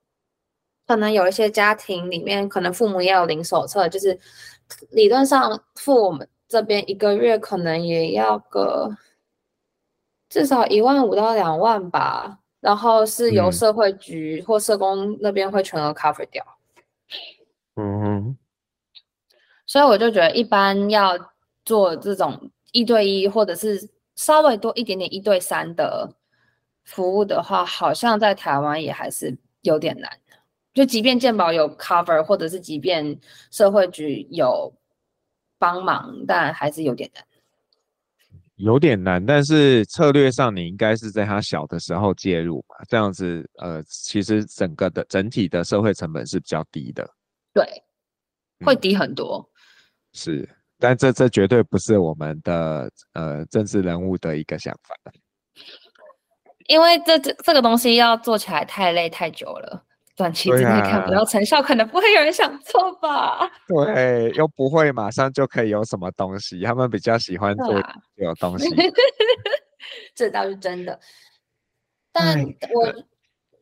[0.87, 4.17] 可能有一些家庭里面，可能父母也有零手册，就是
[4.91, 8.95] 理论上付我们这边一个月可能也要个
[10.29, 16.41] 至少一万五到两万吧，然后是由社会局或社工那边会全额 cover 掉。
[17.09, 17.40] 嗯
[17.75, 18.37] 哼，
[19.65, 21.17] 所以我就觉得，一般要
[21.63, 26.13] 做这种一对一或者是稍微多一点点一对三的
[26.83, 30.11] 服务的话，好像在台湾也还是有点难。
[30.73, 33.19] 就即便健保有 cover，或者是即便
[33.51, 34.73] 社会局有
[35.57, 37.23] 帮忙，但还是有点难。
[38.55, 47.09] 有点难，但是策略上你应该是在他小的时候介入嘛，这样子呃，其实整个的整体的社会成本是比较低的。
[47.53, 47.83] 对，
[48.65, 49.37] 会低很多。
[49.37, 49.49] 嗯、
[50.13, 54.95] 是，但这这绝对不是我们的呃政治人物的一个想法。
[56.67, 59.85] 因为这这这个东西要做起来太累太久了。
[60.13, 63.49] 短期之内看不到成效，啊、可能不会有人想做吧？
[63.67, 67.73] 对，又不会马上就可以有什么东西，他们比较喜欢做
[68.15, 68.67] 有东西。
[68.69, 68.77] 啊、
[70.13, 70.99] 这倒是真的。
[72.11, 72.93] 但我，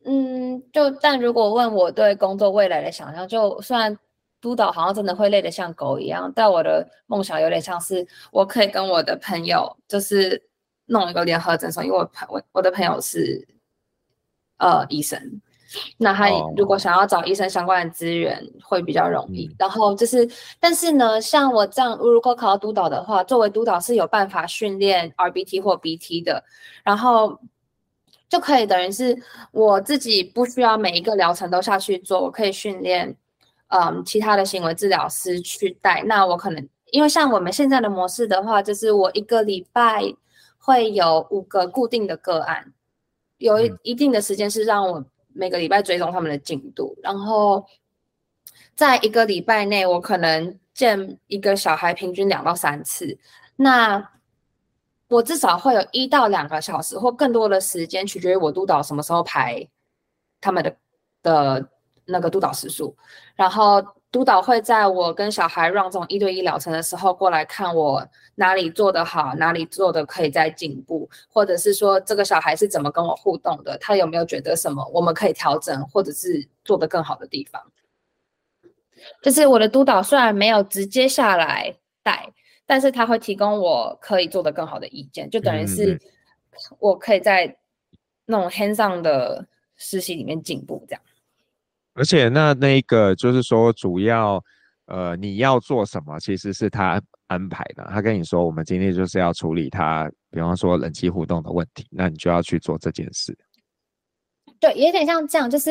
[0.04, 3.96] 嗯，就但如果问我对工作未来的想象，就虽然
[4.40, 10.42] 督导好像真的会累得像狗一样，但我的梦想有点像是我可以跟我的朋友，就是
[10.86, 13.46] 弄一个联合诊所，因为我朋我我的朋友是
[14.58, 15.40] 呃医生。
[15.98, 26.42] 那他如果想要找医生相关的资源会比较容易，哦、然后就是，但是呢，像我这样如果考到督导的话，作为督导是有办法训练 RBT 或 BT 的，
[26.82, 27.38] 然后
[28.30, 29.14] 就可以等于是
[29.52, 33.14] 我自己不需要每一个疗程都下去做，我可以训练
[33.68, 36.02] 嗯其他的行为治疗师去带。
[36.04, 40.02] 那我可能因为像我们现在的模式的话，就是我一个礼拜
[40.56, 42.72] 会有五个固定的个案，
[43.36, 45.04] 有一一定的时间是让我。
[45.32, 47.64] 每个礼拜追踪他们的进度，然后
[48.74, 53.16] 在一个礼拜内，我可能见一个小孩平均两到三次。
[53.54, 54.10] 那
[55.10, 59.68] 我至少会有一到两个小时或更多的时间，取决于我督导什么时候排
[60.40, 60.74] 他们的
[61.22, 61.68] 的
[62.06, 62.96] 那个督导时数，
[63.36, 63.84] 然后。
[64.12, 77.62] 督导会在我跟小孩让这种一对一疗程的时候过来看我哪里做得好，哪里做得可以再进步，或者是说这个小孩是怎么跟我互动的，他有没有觉得什么我们可以调整或者是做得更好的地方。
[79.22, 82.32] 就是我的督导虽然没有直接下来带，
[82.70, 86.00] 但是他会提供我可以做的更好的意见，就等于是
[86.78, 87.52] 我可以在
[88.26, 91.02] 那种 hands-on 的实习里面进步这样。
[91.94, 94.40] 而且那那个就是说，主要
[94.86, 97.84] 呃你要做什么，其实是他安排的。
[97.90, 103.36] 他跟你说，我们今天就是要处理他，比方说人机互动的问题，那你就要去做这件事。
[104.60, 105.70] 对，有点像这样，就是，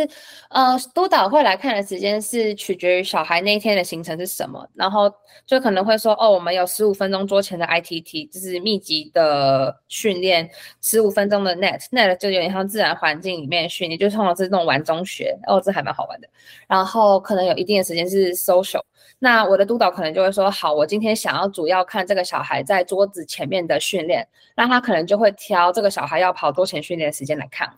[0.50, 5.08] 呃，督导会来看的时间是取决于小孩那一天的行程是什么，然后
[5.46, 10.50] 就可能会说，哦，我们有十五分钟桌前的 ITT，就是密集的训练，
[10.82, 16.28] 十五分钟的 NET，NET 就有点像自然环境里面训练，就通常是那种玩中学，哦，这还蛮好玩的。
[16.68, 18.82] 然后可能有一定的时间是 social，
[19.20, 27.72] 那我的督导可能就会说，好，我今天想要主要看这个小孩在桌子前面的训练，那他可能就会挑这个小孩要跑桌前训练的时间来看。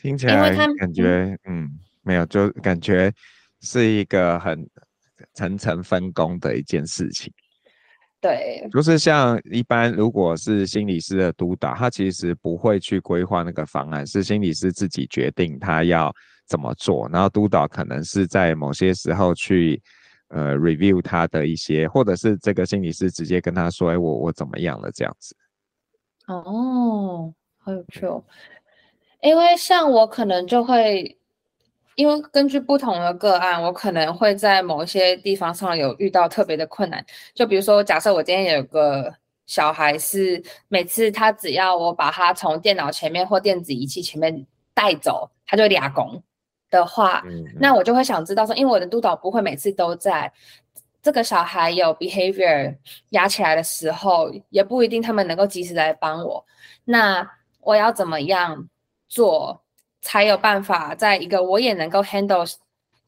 [0.00, 1.68] 听起来感觉嗯，
[2.02, 3.12] 没有，就感觉
[3.60, 4.66] 是一个很
[5.34, 7.32] 层层分工的一件事情。
[8.20, 16.12] 对，就是像一般如果是心理师的督导，他其实不会去规划那个方案，是心理师自己决定他要
[16.46, 19.80] 怎么做，然后督导可能是在某些时候去
[20.30, 25.36] 呃 review 他的一些，或者是这个心理师直接跟他说，哎，我我怎么样了这样子。
[26.26, 28.24] 哦，好有趣哦。
[29.20, 31.18] 因为像我可能就会，
[31.96, 37.04] 因为根据不同的个案，我可能会在某一些地方上有遇到特别的困难。
[37.34, 39.12] 就比如说，假设我今天有个
[39.46, 46.22] 小孩是每次他只要我把他从电脑前面或电子仪器前面带走，他就俩拱
[46.70, 50.32] 的话，嗯嗯，那我就会想知道说，因为我的督导不会每次都在，
[51.02, 52.76] 这个小孩有 behavior
[53.10, 56.44] 压起来的时候，也不一定他们能够及时来帮我。
[56.84, 57.28] 那
[57.60, 58.68] 我要怎么样
[59.08, 59.62] 做
[60.02, 62.54] 才有办法在一个我也能够 handle，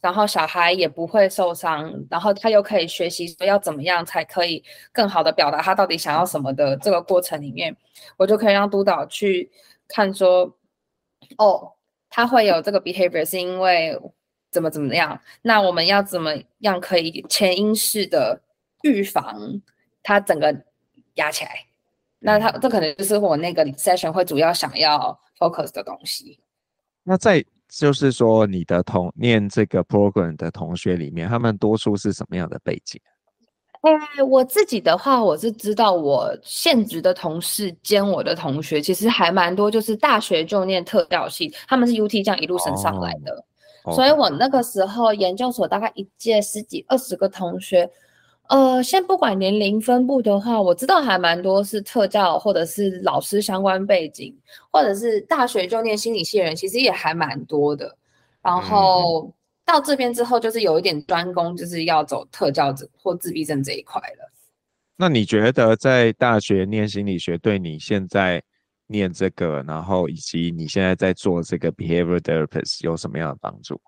[0.01, 7.77] 然后小孩也不会受伤，然后他又可以学习说要怎么样才可以更好的表达他到底想要什么的这个过程里面，
[8.17, 9.51] 我就可以让督导去
[9.87, 10.57] 看说，
[11.39, 11.73] 哦，
[12.09, 14.01] 他会有这个 behavior 是因为
[14.51, 18.41] 怎么怎么样，那我们要怎么样可以前因式的
[18.83, 19.61] 预防
[20.03, 20.65] 他整个
[21.15, 21.67] 压起来，
[22.21, 26.39] 那他这可能就是我那个 session 会主要想要 focus 的东西。
[27.03, 33.01] 那在就是说，你的同念这个 program 的同学里面，他们多数是什么样的背景？
[33.83, 43.43] 哎、欸，我自己的话，我是知道我现职的同事兼我的同学，其实还蛮多，就是大学就念特教系，他们是 UT 这样一路升上来的。
[43.85, 47.91] 哦、所以我那个时候研究所大概一届十几二十个同学，
[48.51, 54.37] 呃，先不管年龄分布的话，我知道还蛮多是特教或者是老师相关背景，
[54.73, 57.97] 或者是大学就念心理系的人，其实也还蛮多的。
[58.43, 59.33] 然后
[59.65, 64.33] 到这边之后，就是有一点专攻，就是要走特教者或自闭症这一块了。
[64.97, 68.43] 那你觉得在大学念心理学，对你现在
[68.89, 73.81] 念这个，然后以及你现在在做这个 behavior therapist 有什么样的帮助？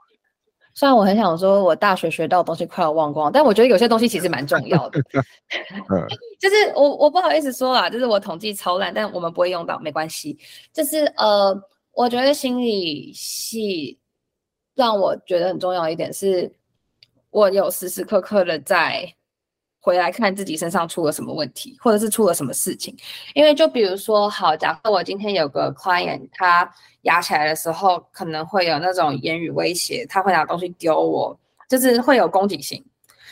[0.74, 5.00] 虽然我很想说，我大学学到的东西快要忘光，但我觉得有些东西其实蛮重要的。
[6.40, 10.38] 就是我我不好意思说啦，就是我统计超烂，但我们不会用到，没关系。
[10.72, 11.54] 就是呃，
[11.92, 13.98] 我觉得心理系
[14.74, 16.50] 让我觉得很重要一点是，
[17.30, 19.14] 我有时时刻刻的在
[19.82, 22.96] 回来看自己身上出了什么问题，或者是出了什么事情。
[23.34, 26.72] 因为就比如说，好，假设我今天有个 client，他。
[27.02, 31.36] 压起来的时候，可能会有那种言语威胁，他会拿东西丢我，
[31.68, 32.80] 就是会有攻击性。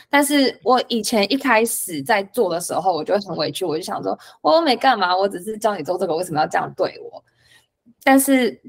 [0.09, 7.23] 但是我以前一开始在做的时候，我就会很委屈，我就想说，我又没干嘛，我只是教你做这个，为什么要这样对我？
[8.03, 8.61] 但是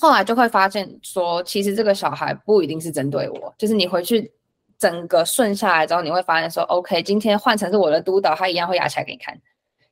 [0.00, 4.28] 后来就会发现说，其实这个小孩不一定是针对我，就是你回去
[4.82, 9.40] 整个顺下来之后，你会发现说，OK，今天换成是我的督导，他一样会压起来给你看。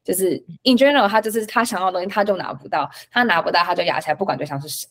[0.03, 0.35] 就是
[0.65, 4.89] in general，他就是他想要的东西，他就拿不到，他拿不到，他就压起来，不管对象是谁。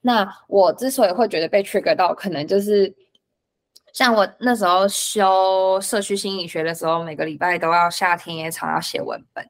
[0.00, 2.92] 那我之所以会觉得被 trigger 到，可能就是
[3.92, 9.48] 像我那时候修社区心理学的时候，每个礼拜都要下田野场要写文本，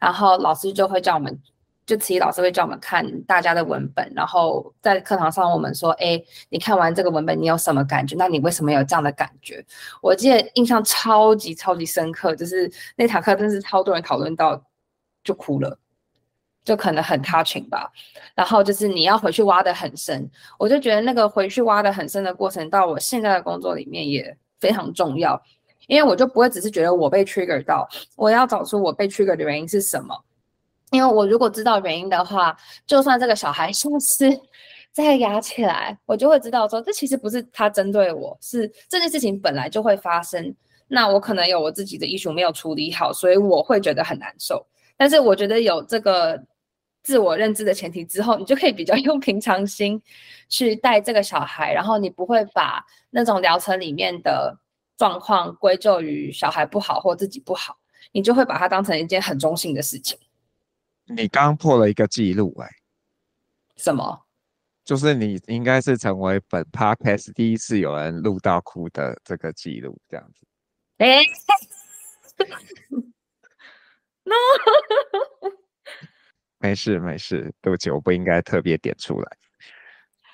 [0.00, 1.38] 然后老师就会叫我们。
[1.86, 8.16] 就其实老师会叫我们看大家的文本，然后在课堂上我们说：“哎，你看完这个文本，你有什么感觉？
[8.18, 9.64] 那你为什么有这样的感觉？”
[10.02, 14.60] 我记得印象超级超级深刻，就是那堂课真是超多人讨论到
[15.22, 15.78] 就哭了，
[16.64, 17.88] 就可能很 touching 吧。
[18.34, 20.28] 然后就是你要回去挖得很深，
[20.58, 25.40] 我就觉得那个回去挖得很深的过程，到我现在的工作里面也非常重要，
[25.86, 30.20] 因为我就不会只是觉得我被 trigger 到，我要找出我被 trigger 的原因是什么。
[30.90, 32.56] 因为我如果知道原因的话，
[32.86, 34.30] 就算这个小孩下次
[34.92, 40.54] 再压起来，我就会知道说，这其实不是他针对我，是这件事情本来就会发生。
[40.88, 44.64] 那我可能有我自己的 issue 没有处理好，所以我会觉得很难受。
[44.96, 46.40] 但是我觉得有这个
[47.02, 50.00] 自我认知的前提之后，你就可以比较 用平常心
[50.48, 54.56] 去带这个小孩，然后你不会把那种疗程里面的
[54.96, 57.76] 状况归咎于小孩不好或自己不好，
[58.12, 60.16] 你就会把它当成一件很中性的事情。
[61.06, 62.68] 你刚破了一个记录，哎，
[63.76, 64.22] 什么？
[64.84, 70.46] 就是你应该是成为本 podcast 第一次有人录到哭的这个记录，这样子。
[70.98, 71.22] 哎
[74.22, 74.34] ，no，
[76.58, 79.36] 没事没事，对不起，我不应该特别点出来。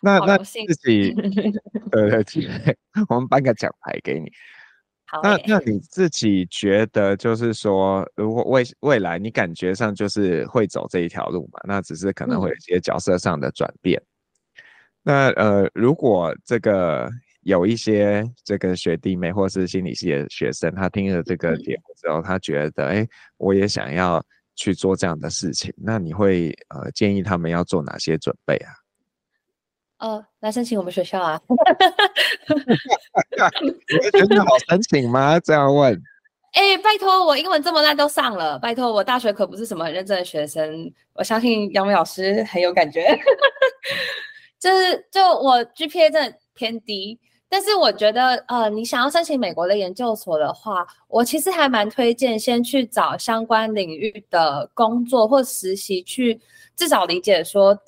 [0.03, 1.15] 那那自己，
[1.91, 4.31] 对对对，我们颁个奖牌给你。
[5.21, 11.61] 那那你自己觉得，就是说，如果未未来你感觉上就是会走这一条路嘛？
[11.65, 14.01] 那只是可能会有一些角色上的转变。
[14.01, 14.63] 嗯、
[15.03, 17.11] 那呃，如果这个
[17.43, 23.07] 有一些这个学弟妹或是心理系的学生，他听了这个节目之后，嗯、他觉得，哎，
[23.37, 28.73] 我也想要去做这样的事情，那你会呃建议他们要做哪些准备啊？
[30.03, 31.41] 呃，来申请我们学校啊！
[33.61, 35.39] 你觉得好申请吗？
[35.39, 35.95] 这样问？
[36.55, 43.17] 哎、欸，拜托，我英文这么烂都上了，拜托，我大学可不是什么很认真的学生，我相信杨梅老师很有感觉。
[44.59, 56.41] 就是，就我 GPA 真的偏低，但是我觉得，呃，你想要申请美国的研究所的话，我其实还蛮推荐先去找相关领域的工作或实习，去
[56.75, 57.79] 至少理解说。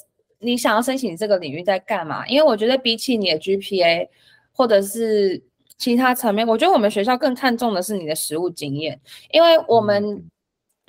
[0.44, 2.26] 你想要申请这个领域在干嘛？
[2.26, 4.06] 因为我觉得比起你的 GPA
[4.52, 5.42] 或者是
[5.78, 9.00] 其他层面，我觉得我们学校更看重的是你的实务经验。
[9.32, 10.30] 因为我们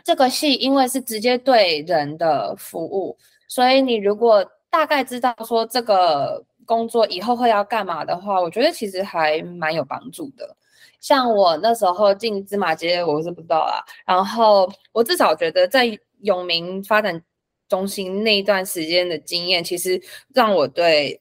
[0.03, 10.55] 这个系因为是直接对人的服务，所以你如果大概知道说这个工作以后会要干嘛的话，我觉得其实还蛮有帮助的。
[10.99, 13.83] 像我那时候进芝麻街，我是不知道啦。
[14.05, 17.21] 然后我至少觉得在永明发展。
[17.68, 20.01] 中心那一段时间的经验，其实
[20.34, 21.20] 让我对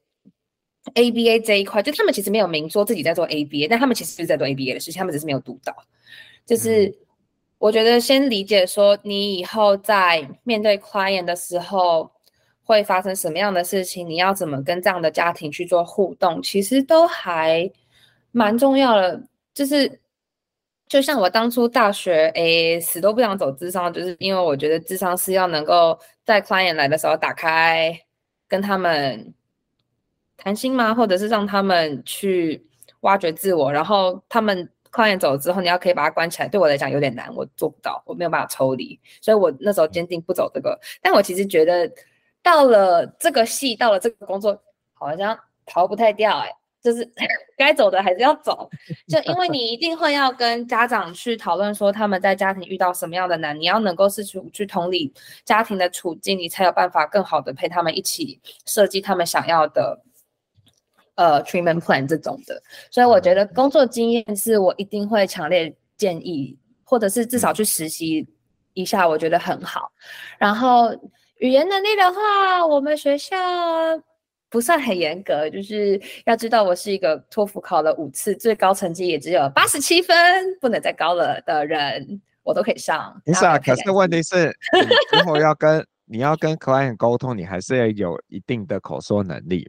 [0.95, 5.75] ABA 这一块，就他们其实没有明说自己在做 ABA，但他们其实是在做 ABA 的事情，他们只是没有读到。
[6.45, 6.95] 就是
[7.59, 12.11] 我觉得先理解说，你以后在面对 client 的时候
[12.63, 17.71] 会发生什么样的事情，你要怎么跟这样的家庭去做互动，其实都还
[18.33, 19.23] 蛮重要的。
[19.53, 20.01] 就是。
[20.89, 27.99] 就像我当初大学，诶，死都不想走智商，就是因为我觉得智商是要能够在 client 来的时候打开，
[28.47, 29.35] 跟他们
[30.37, 30.95] 谈心吗？
[30.95, 32.65] 或者是让他们去
[33.01, 40.79] 挖掘自我，然后他们 client 走了之后，你要可以把它关起来，对我来讲有点难，我做不到，我没有办法抽离，所以我那时候坚定不走这个。
[41.03, 41.91] 但我其实觉得
[42.43, 44.63] 到了这个系，到了这个工作，
[44.93, 46.53] 好像逃不太掉哎、
[46.85, 47.11] 就是
[47.57, 48.69] 该走的还是要走，
[49.09, 55.11] 就因为 你一定会要跟家长去讨论说他们在家庭遇到什么样的难，你要能够是去去同理
[55.47, 59.99] 家庭的处境，你才有办法更好的陪他们一起设计他们想要的
[61.15, 62.63] 呃 treatment plan 这种的。
[62.91, 66.55] 所以我觉得工作经验是我一定会强烈建议，
[66.85, 68.29] 或者是至少去实习
[68.75, 69.91] 一下，我觉得很好。
[70.39, 70.93] 然后
[71.39, 73.35] 语言能力的话，我们学校。
[74.55, 80.17] 不算很严格，就是要知道我是一个托福考了五次，最高成绩也只有八十七分，
[80.61, 83.21] 不能再高了的人，我都可以上。
[83.25, 89.69] 不是啊，可是问题是， 你之后要跟你要跟 client 沟通，你还是要有一定的口说能力。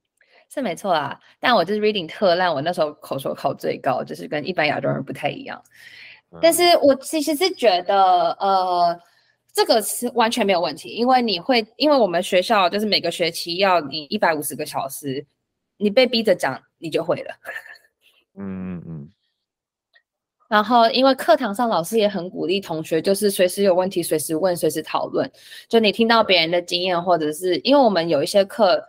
[0.52, 5.58] 是没错啊，但我就是 reading 特烂，我那时候口说考最高，就是跟一般亚洲人不太一样。
[6.32, 9.00] 嗯、但是我其实是觉得，呃。
[9.56, 15.24] 这个是完全没有问题，因为你会，因为我们学校就是每个学期要你一百五十个小时，
[15.78, 17.34] 你被逼着讲，你就会了。
[18.34, 19.10] 嗯嗯嗯。
[20.46, 25.28] 然后，因为课堂上老师也很鼓励同学，就是随时有问题随时问，随时讨论。
[25.70, 28.86] 就你听到别人的经验，或者是因为我们有一些课，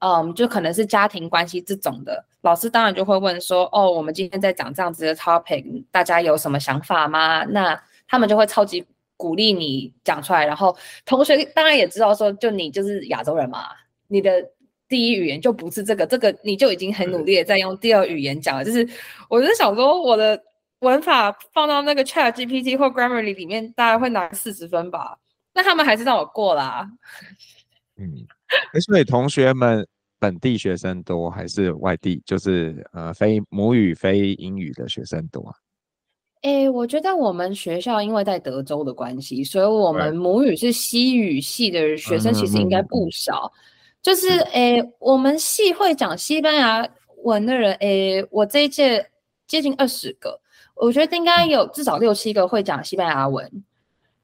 [0.00, 7.44] 嗯，就可能是家庭关系这种的，老师当然就会问说，哦，我们今天在讲这样子的 topic，大家有什么想法吗？
[7.44, 8.84] 那他们就会超级。
[9.18, 13.66] 鼓励你讲出来，然后同学当然也知道说，就你就是亚洲人嘛，
[14.06, 14.42] 你的
[14.88, 18.64] 第一语言就不是这个，这个你就已经很努力的在用第二语言讲了。
[18.64, 18.88] 就是
[19.28, 20.40] 我就想说，我的
[20.78, 25.18] 文法放到那个 Chat GPT 或 Grammarly 里面，大概会拿四十分吧。
[25.52, 26.88] 那他们还是让我过啦。
[27.96, 28.24] 嗯，
[28.80, 29.84] 所以同学们
[30.20, 35.54] 本地学生多还是外地，就是呃非母语非英语的学生多啊？
[36.42, 43.52] 诶，我觉得我们学校因为在德州的关系，所以我们母语是西语系的学生其实应该不少。
[44.00, 46.88] 就是诶，我们系会讲西班牙
[47.24, 49.10] 文的人，诶，我这一届
[49.46, 50.40] 接近二十个，
[50.76, 53.50] 我觉得应该有至少六七个会讲西班牙文，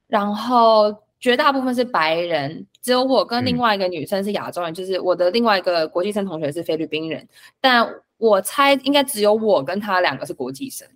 [0.07, 7.27] 然后绝大部分是白人，只有我跟另外一个女生是亚洲人，就是我的另外一个国际生同学是菲律宾人，
[7.61, 7.87] 但
[8.17, 10.87] 我猜应该只有我跟他两个是国际生。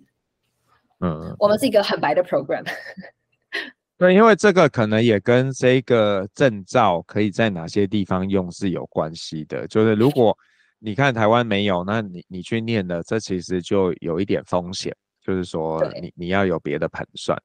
[1.01, 2.63] 嗯，我们是一个很白的 program。
[3.97, 9.67] 对，因为这个可能也跟这个证照可以在哪些地方用是有关系的。
[9.67, 10.37] 就是如果
[10.79, 17.37] 你看台湾没有，那你你去念的，这其实就有一点风险，就是说你你要有别的盘算。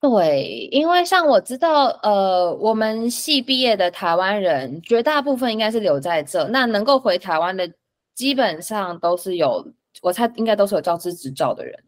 [0.00, 7.70] 对，因为像我知道，呃，我们系毕业的台湾人绝大部分应该是留在这，那能够回台湾的
[8.14, 9.66] 基本上都是有。
[10.02, 11.84] 我猜应该都是有教师执照的人，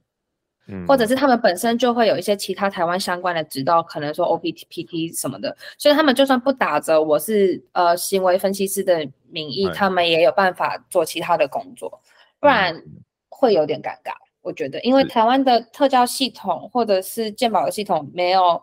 [0.68, 12.00] 嗯，或者是他们本身就会有一些其他台湾相关的执照，可能说 O P T P T 什么的，所以他们就算不打着我是呃行为分析师的名义，他们也有办法做其他的工作，
[12.38, 12.80] 不然
[13.28, 14.12] 会有点尴尬。
[14.40, 18.62] 我觉得，因为台湾的特教系统或者是健保的系统没有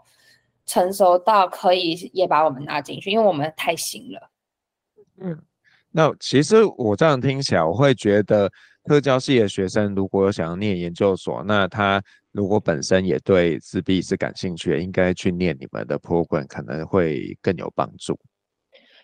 [0.66, 4.30] 成熟到可以也把我们拉进去，因为我们太新了。
[5.20, 5.38] 嗯，
[5.91, 8.50] 那其实我这样听起来，我会觉得。
[8.86, 18.17] 特教系的学生如果有想要念研究所，那他如果本身也对自闭是感兴趣的，应该去念你们的 program，可能会更有帮助。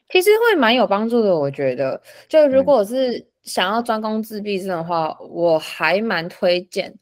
[0.09, 2.01] 其实会蛮有帮助的，我觉得。
[2.27, 6.93] 就如果是想要专攻自闭症的话，嗯、我还蛮推荐。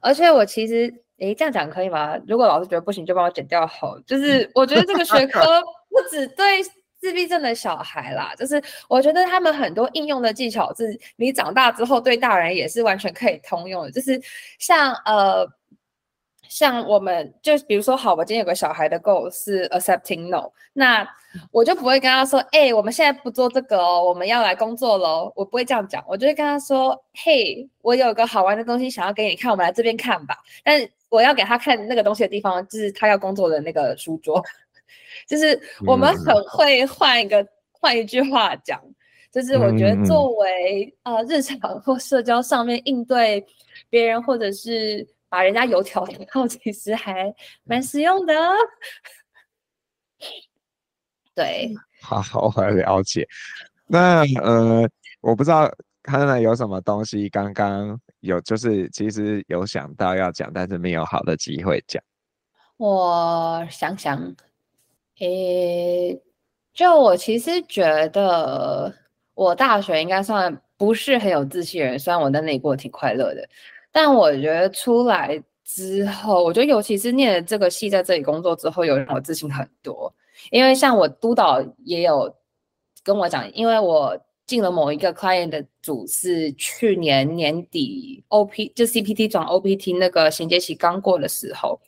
[0.00, 2.16] 而且我其实，诶，这样讲可以吗？
[2.26, 3.98] 如果老师觉得不行，就帮我剪掉好。
[4.00, 5.40] 就是我觉得这个学科
[5.88, 6.62] 不只对。
[7.02, 13.90] 自闭症的小孩啦，就是我觉得他们很多应用的技巧是，你长大之后对大人也是完全可以通用的。
[13.90, 14.20] 就是
[14.60, 15.44] 像呃，
[16.48, 21.04] 像我们就比如说，好，我今天有个小孩的 goal 是 accepting no，那
[21.50, 25.32] 我就不会跟他说，哎、我们现在不做这个哦，我们要来工作喽。
[25.34, 30.36] 我不会这样讲，我就会跟他说，嘿，我有个好玩的东西想要给你看，我们来这边看吧。
[30.62, 34.40] 但我要给他看那个东西的地方，就是他要工作的那个书桌。
[35.26, 38.80] 就是我们很会换一个换、嗯、一句话讲，
[39.30, 43.44] 就是我觉得作为、嗯、呃日常或社交上面应对
[43.88, 47.32] 别人，或者是把人家油条以后，其实还
[47.64, 48.34] 蛮实用的。
[51.34, 53.26] 对，好好我了解。
[53.86, 54.88] 那呃，
[55.20, 55.70] 我不知道
[56.02, 62.02] 看来有什么东西刚刚有，就是其实有想到要讲，但是没有好的机会讲。
[62.76, 64.34] 我想想。
[65.22, 66.20] 诶，
[66.74, 68.92] 就我其实觉得，
[69.34, 73.48] 我大学应该算不是很有自信人，虽然我在那里过得挺快乐的，
[73.92, 80.12] 但我觉得出来之后，我觉得尤其是念了这个系，在这里工作之后，有让我自信很多。
[80.50, 82.34] 因为像我督导也有
[83.04, 91.80] 跟我讲，因为我进了某一个 client 的组，是去年年底 OP 就 CPT 转 OPT 那个衔接期刚过的时候，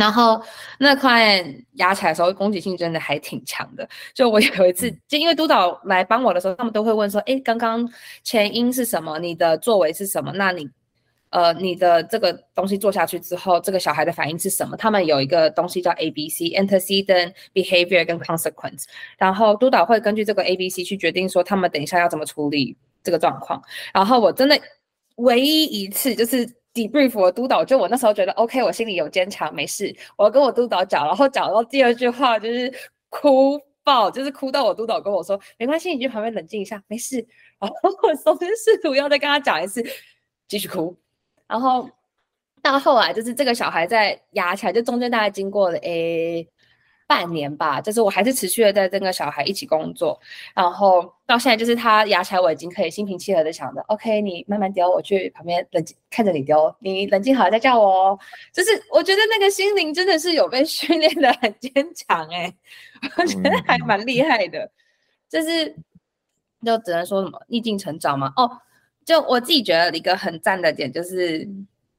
[0.00, 0.42] 然后
[0.78, 3.88] 那 client 压起来的时候，攻击性真的还挺强的。
[4.14, 7.88] 就我有一次，就因为督导来帮我的时候，他们都会问说：“哎，刚刚
[8.24, 9.18] 前因是什么？
[9.18, 10.32] 你的作为是什么？
[10.32, 10.68] 那你？”
[11.30, 14.76] 呃，你的这个东西做下去之后，这个小孩的反应是什么？
[14.76, 18.82] 他们有一个东西叫 A B C，antecedent behavior 跟 consequence，
[19.16, 23.62] 然后督导会根据这个 A B C 去决定说他们等一下要怎么处理这个状况。
[23.94, 24.60] 然后我真的
[25.18, 29.94] 唯一一次就是 debrief 我督导，就我那时候觉得 OK，我心里有坚强，没事。
[30.16, 32.72] 我跟我督导讲，然后讲到第二句话就是
[33.08, 37.16] 哭爆，就是哭到我督导跟我说没关系，你去旁边冷静一下，没事。
[37.58, 39.84] 然后我首先试图要再跟他讲一次，
[40.48, 40.96] 继续哭。
[41.48, 41.88] 然后
[42.62, 46.48] 到后来，就是这个小孩在压起来，就中间大概经过了诶
[47.10, 50.16] 半年吧，就是我还是持续的在跟个小孩一起工作。
[50.54, 58.18] 然后到现在，就是他牙起来，我已经可以心平气和的想着，OK，你慢慢丢，我去旁边冷静看着你丢，你冷静好了再叫我哦。
[58.52, 62.54] 就是我觉得那个心灵真的是有被训练的很坚强哎，
[63.16, 64.70] 我觉得还蛮厉害的。
[65.28, 65.74] 就是
[66.64, 68.48] 就只能说什么逆境成长嘛，哦。
[69.02, 71.48] 就我自己觉得一个很赞的点，就是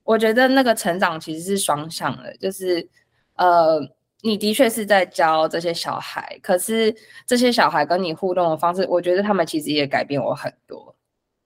[0.04, 2.88] 我觉得那个成长其实是双向的，就是
[3.36, 3.82] 呃，
[4.22, 6.96] 你的确是在教这些小孩，可是
[7.26, 10.96] 这些小孩跟你互动的方式，我觉得他们其实也改变我很多，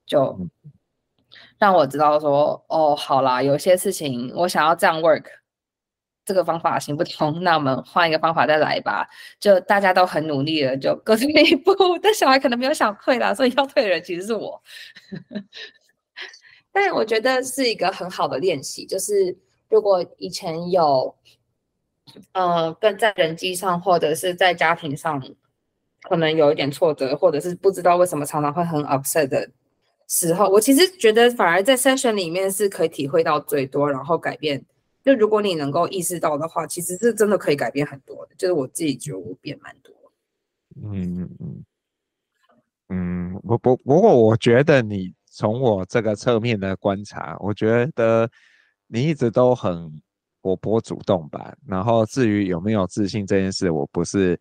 [0.05, 0.37] 就
[1.57, 5.25] 让我知道说，哦，好啦，有些事情我想要这样 work。
[6.27, 9.07] 这个方法行不通，那我们换一个方法再来吧。
[9.39, 11.71] 就大家都很努力了，就各退一步。
[12.01, 14.59] 但小孩可能没有想退啦，所以要退的人其实是我。
[16.73, 19.37] 但我觉得是一个很好的练习，就是
[19.69, 21.15] 如果以前有，
[22.33, 25.21] 呃，跟在人际上或者是在家庭上，
[26.03, 29.49] 可能有一点挫折，或者是不知道为什么常常会很 upset 的
[30.07, 34.63] 时候，我其实觉得反而在 session 里面是可以体会到最多，然后改变。
[35.03, 38.35] 就如果你能够意识到的话，其实是真的可以改变很多的。
[38.37, 39.93] 就是我自己觉得我变蛮多。
[40.83, 41.65] 嗯嗯嗯。
[42.89, 48.29] 嗯，不不不过，我觉得你从我这个侧面的观察，我觉得
[48.87, 50.01] 你一直都很
[50.45, 51.55] 活泼主动吧。
[51.65, 54.39] 然后至于有没有自信这件事，我不是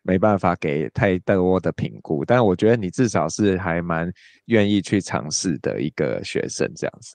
[0.00, 2.24] 没办法给太多的评估。
[2.24, 4.10] 但我觉得你至少是还蛮
[4.46, 7.14] 愿意去尝试的一个学生，这样子。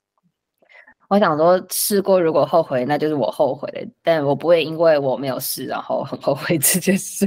[1.07, 3.91] 我想说，试过如果后悔，那就是我后悔了。
[4.03, 7.25] 但我不会因为我没有试，然后很后悔这件事。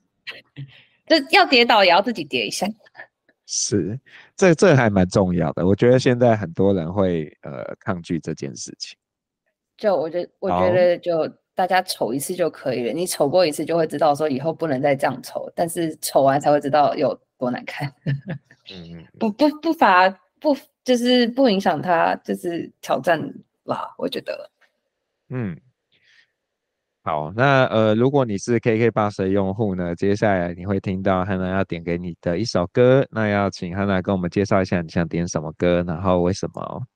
[1.08, 2.66] 这要跌倒也要自己跌一下。
[3.46, 3.98] 是，
[4.36, 5.66] 这这还蛮重要的。
[5.66, 8.98] 我觉得现在很多人会呃抗拒这件事情。
[9.76, 12.92] 就我觉得，我觉得就大家丑一次就可以了。
[12.92, 15.50] 你丑过一次，就会知道说以后不能再这样丑。
[15.54, 17.92] 但是丑完才会知道有多难看。
[18.70, 20.08] 嗯，不不不乏
[20.40, 20.56] 不。
[20.86, 23.20] 就是不影响他，就是挑战
[23.64, 24.48] 啦，我觉得。
[25.30, 25.60] 嗯，
[27.02, 36.86] 好，那呃，如果你是 KKBOX 的用户呢，接下来你会听到 Hana 要点给你的一首歌，那要请 Hana 跟我们介绍一下你想点什么歌，然后为什么？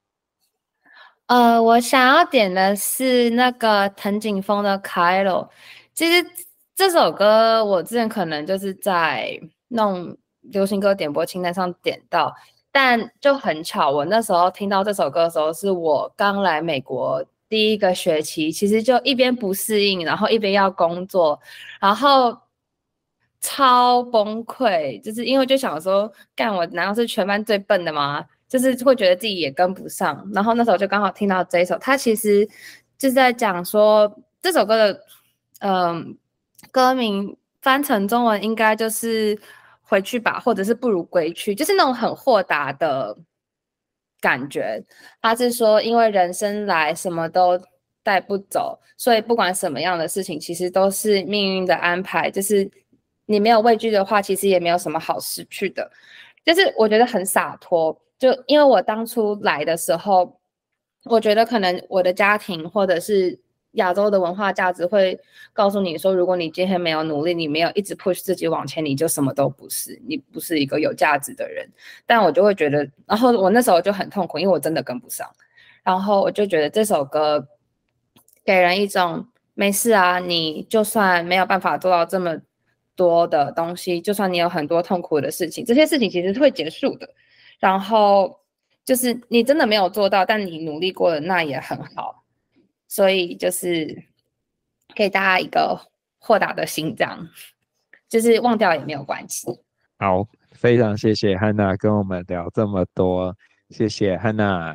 [1.30, 5.48] 呃，我想要点的是那个藤井风的《开罗》。
[5.94, 6.28] 其实
[6.74, 12.34] 这首歌我之前可能就是在弄流行歌点播清单上点到。
[12.72, 21.38] 但就很巧，我那时候听到这首歌的时候，是我刚来美国第一个学期，其实就一边不适应，然后一边要工作，
[21.80, 22.36] 然后
[23.40, 28.26] 超崩溃，就是因为就想说，干我难道是全班最笨的吗？
[28.50, 30.30] 就是会觉得自己也跟不上。
[30.34, 32.46] 然后那时候就刚好听到这一首，它其实
[32.98, 35.00] 就是在讲说这首歌的，
[35.60, 36.18] 嗯、
[36.70, 39.38] 歌名翻成中文应该就是。
[39.82, 43.18] 回去吧，或者是不如归去，就是那种很豁达的
[44.20, 44.80] 感觉。
[45.20, 47.60] 他是说，因为人生来什么都
[48.04, 52.30] 带不走，所以不管什么样的事情，其实都是命运的安排。
[52.30, 52.70] 就是
[53.26, 55.90] 你没有畏惧的话，其实也没有什么好失去的。
[56.44, 58.00] 就是我觉得很洒脱。
[58.20, 60.38] 就因为我当初来的时候，
[61.06, 63.40] 我觉得可能我的家庭或者是。
[63.74, 65.16] 亚洲的文化价值会
[65.52, 71.64] 告诉你说，如果你今天没有努力，你没有一直 push 自己往前，你就什么都不是，你不是一个有价值的人。
[72.04, 75.24] 但我就会觉得，然后我那时候就很痛苦，因为我真的跟不上。
[75.84, 77.46] 然后我就觉得这首歌
[78.44, 82.36] 给人一种没事啊，你就算没有办法做到这么
[82.96, 87.08] 多的东西，就算你有很多痛苦的事情，这些事情其实是会结束的。
[87.60, 88.40] 然后
[88.84, 92.24] 就是你真的没有做到，但你努力过了，那也很好。
[92.88, 94.02] 所以就是
[94.96, 95.80] 给大家一个
[96.18, 97.28] 豁达的心，这样
[98.08, 99.46] 就是忘掉也没有关系。
[99.98, 103.36] 好，非常谢谢汉娜跟我们聊这么多，
[103.68, 104.74] 谢谢汉娜。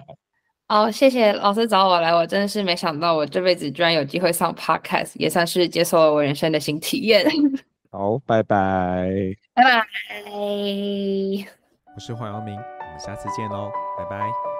[0.67, 7.25] 哦，谢谢老师找我来，我真的是没想到我这辈子居然有机会上 Podcast，也算是解锁了我人生的新体验。
[7.91, 9.07] 好，拜拜，
[9.53, 9.85] 拜拜。
[11.93, 14.54] 我是黄阳明，我下次见喽，拜拜。